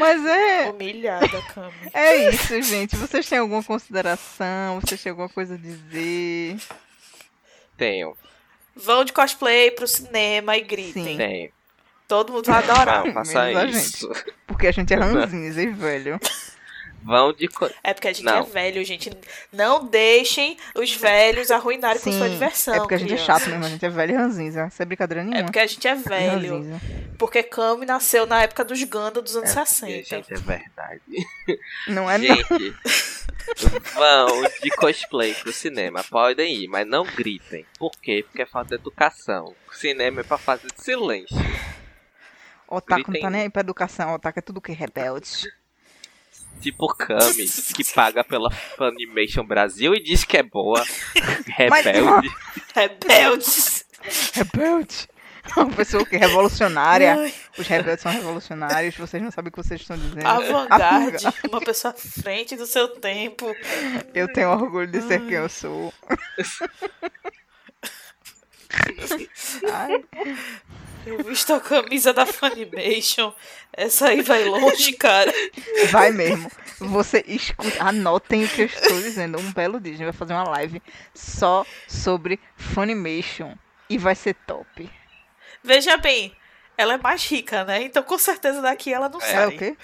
[0.09, 1.71] Mas é, Humilhada, Cami.
[1.93, 2.95] é isso, gente.
[2.95, 4.79] Vocês têm alguma consideração?
[4.81, 6.57] Vocês têm alguma coisa a dizer?
[7.77, 8.15] Tenho,
[8.75, 11.03] Vão de cosplay pro cinema e gritem.
[11.03, 11.17] Sim.
[11.17, 11.51] tenho.
[12.07, 13.03] Todo mundo vai adorar.
[13.03, 14.11] Vão, faça Menos a isso.
[14.47, 16.19] Porque a gente é ranzinhos, hein, velho?
[17.09, 17.47] Vão de.
[17.47, 18.37] co- É porque a gente Não.
[18.39, 19.11] é velho, gente.
[19.51, 22.75] Não deixem os velhos arruinarem com sua diversão.
[22.75, 23.41] é porque a gente é crianças.
[23.41, 24.69] chato mesmo, a gente é velho e ranzinza.
[24.69, 25.39] Sem brincadeira nenhuma.
[25.39, 26.53] É porque a gente é velho.
[26.57, 26.81] Ranzinza.
[27.17, 29.91] Porque Kami nasceu na época dos Ganda dos anos É, 60.
[30.15, 31.01] gente, é verdade.
[31.87, 32.35] Não é não.
[32.35, 32.75] Gente,
[33.93, 36.03] vão de cosplay pro cinema.
[36.03, 37.65] Podem ir, mas não gritem.
[37.77, 38.23] Por quê?
[38.25, 39.53] Porque é falta de educação.
[39.69, 41.35] O cinema é pra fazer silêncio.
[42.67, 43.29] Otaku não tá Gritem.
[43.31, 44.13] nem aí pra educação.
[44.13, 45.47] Otaku é tudo que rebelde.
[46.59, 50.83] Tipo Kami, que paga pela Funimation Brasil e diz que é boa.
[51.47, 52.29] Rebelde.
[52.75, 53.85] Rebeldes.
[54.33, 55.07] Rebelde.
[55.55, 57.15] Uma pessoa que é revolucionária.
[57.15, 58.95] Ai, Os rebeldes são revolucionários.
[58.95, 60.25] Vocês não sabem o que vocês estão dizendo.
[60.25, 61.25] Avant-garde.
[61.49, 63.55] Uma pessoa à frente do seu tempo.
[64.13, 65.93] Eu tenho orgulho de ser quem eu sou.
[69.71, 70.05] Ai,
[71.05, 73.33] Eu visto a camisa da Funimation.
[73.73, 75.31] Essa aí vai longe, cara.
[75.91, 76.51] vai mesmo.
[76.79, 79.39] Você escuta, anotem o que eu estou dizendo.
[79.39, 80.81] Um belo dia a gente vai fazer uma live
[81.13, 83.55] só sobre Funimation.
[83.89, 84.89] E vai ser top.
[85.63, 86.35] Veja bem,
[86.77, 87.81] ela é mais rica, né?
[87.83, 89.47] Então com certeza daqui ela não É, sai.
[89.47, 89.75] o quê?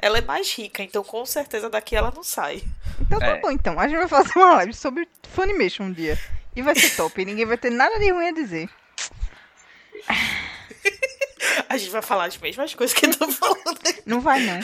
[0.00, 2.62] Ela é mais rica, então com certeza daqui ela não sai.
[3.00, 3.40] Então tá É.
[3.40, 3.78] bom, então.
[3.78, 6.18] A gente vai fazer uma live sobre Funimation um dia.
[6.56, 7.20] E vai ser top.
[7.20, 8.68] E ninguém vai ter nada de ruim a dizer.
[11.68, 13.78] A gente vai falar as mesmas coisas que eu tô falando.
[14.06, 14.60] Não vai, não.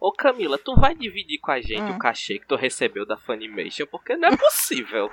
[0.00, 1.96] Ô Camila, tu vai dividir com a gente Hum.
[1.96, 3.86] o cachê que tu recebeu da Funimation?
[3.86, 5.10] Porque não é possível.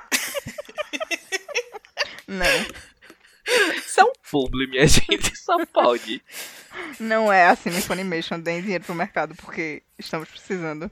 [2.28, 2.46] Não,
[3.76, 5.36] Isso é um publi, minha gente.
[5.38, 6.24] Só pode.
[7.00, 10.90] não é assim no Funimation, deem dinheiro pro mercado, porque estamos precisando.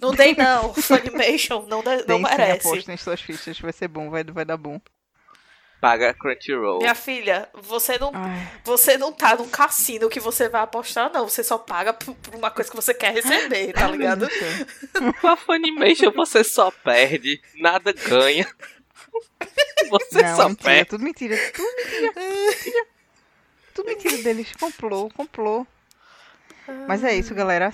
[0.00, 0.72] Não tem, não.
[0.74, 2.66] Funimation não, dá- não Tem sim, merece.
[2.68, 4.80] apostem suas fichas, vai ser bom, vai, vai dar bom.
[5.80, 6.78] Paga Crunchyroll.
[6.78, 11.26] Minha filha, você não, Ai, você não tá num cassino que você vai apostar, não.
[11.28, 14.28] Você só paga por, por uma coisa que você quer receber, tá ligado?
[15.20, 18.46] Com a Funimation você só perde, nada ganha.
[19.90, 20.90] Você Não, só mentira, perde.
[20.90, 22.86] tudo mentira, tudo mentira.
[23.74, 25.66] Tudo mentira deles, complô, complô.
[26.86, 27.72] Mas é isso, galera.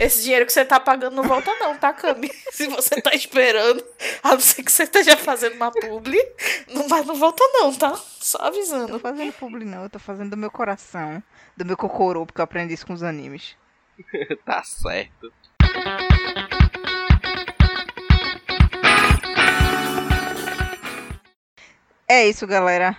[0.00, 2.30] Esse dinheiro que você tá pagando não volta, não, tá, Cami?
[2.52, 3.84] Se você tá esperando,
[4.22, 6.18] a não ser que você esteja fazendo uma publi,
[6.68, 7.94] não, vai, não volta, não, tá?
[8.18, 8.98] Só Não tô avisando.
[8.98, 11.22] fazendo publi não, eu tô fazendo do meu coração,
[11.54, 13.54] do meu cocorô, porque eu aprendi isso com os animes.
[14.46, 15.30] Tá certo.
[22.08, 22.96] É isso, galera.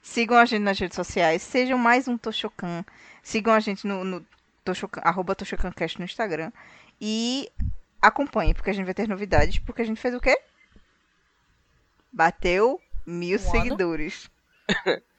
[0.00, 2.82] Sigam a gente nas redes sociais, sejam mais um Toshokan.
[3.22, 4.26] Sigam a gente no, no
[4.64, 6.50] Toshokan, arroba ToshokanCast no Instagram.
[7.00, 7.50] E
[8.00, 9.58] acompanhem, porque a gente vai ter novidades.
[9.58, 10.38] Porque a gente fez o quê?
[12.12, 13.50] Bateu mil Um ano?
[13.50, 14.30] seguidores.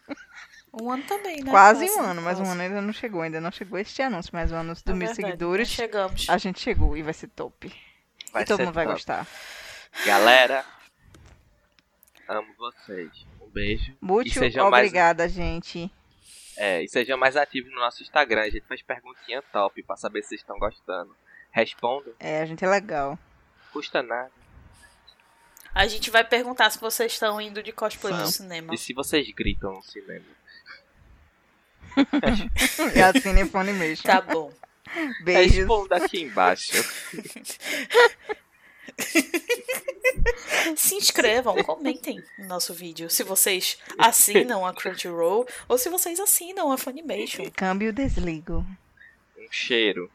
[0.74, 1.52] Um ano também, né?
[1.52, 3.22] Quase um ano, mas um ano ainda não chegou.
[3.22, 6.30] Ainda não chegou este anúncio, mas o anúncio do É mil verdade, seguidores, nós Chegamos.
[6.30, 7.76] a gente chegou e vai ser top.
[8.32, 8.96] Vai e todo mundo vai top.
[8.96, 9.28] gostar.
[10.06, 10.64] Galera,
[12.26, 13.12] amo vocês.
[13.42, 13.94] Um beijo.
[14.00, 15.92] Muito E sejam mais- obrigada, gente.
[16.58, 18.42] É, e sejam mais ativos no nosso Instagram.
[18.42, 21.16] A gente faz perguntinha top pra saber se vocês estão gostando.
[21.52, 23.18] Respondam, É, a gente é legal.
[23.74, 24.32] custa nada.
[25.74, 28.36] A gente vai perguntar se vocês estão indo de cosplay no Vamos.
[28.36, 28.74] cinema.
[28.74, 30.26] E se vocês gritam no cinema?
[32.96, 34.04] É a Cine Funimation.
[34.04, 34.52] Tá bom.
[35.24, 35.58] Beijos.
[35.58, 36.72] Responda aqui embaixo.
[40.76, 43.10] Se inscrevam, comentem no nosso vídeo.
[43.10, 47.44] Se vocês assinam a Crunchyroll ou se vocês assinam a Funimation.
[47.56, 48.66] Câmbio desligo.
[49.38, 50.10] Um cheiro.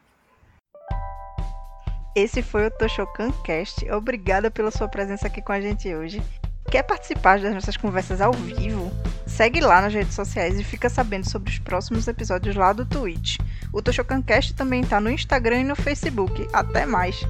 [2.14, 3.90] Esse foi o Toshokan Cast.
[3.90, 6.22] Obrigada pela sua presença aqui com a gente hoje.
[6.70, 8.90] Quer participar das nossas conversas ao vivo?
[9.26, 13.38] Segue lá nas redes sociais e fica sabendo sobre os próximos episódios lá do Twitch.
[13.72, 16.48] O Toshokan Cast também está no Instagram e no Facebook.
[16.52, 17.20] Até mais!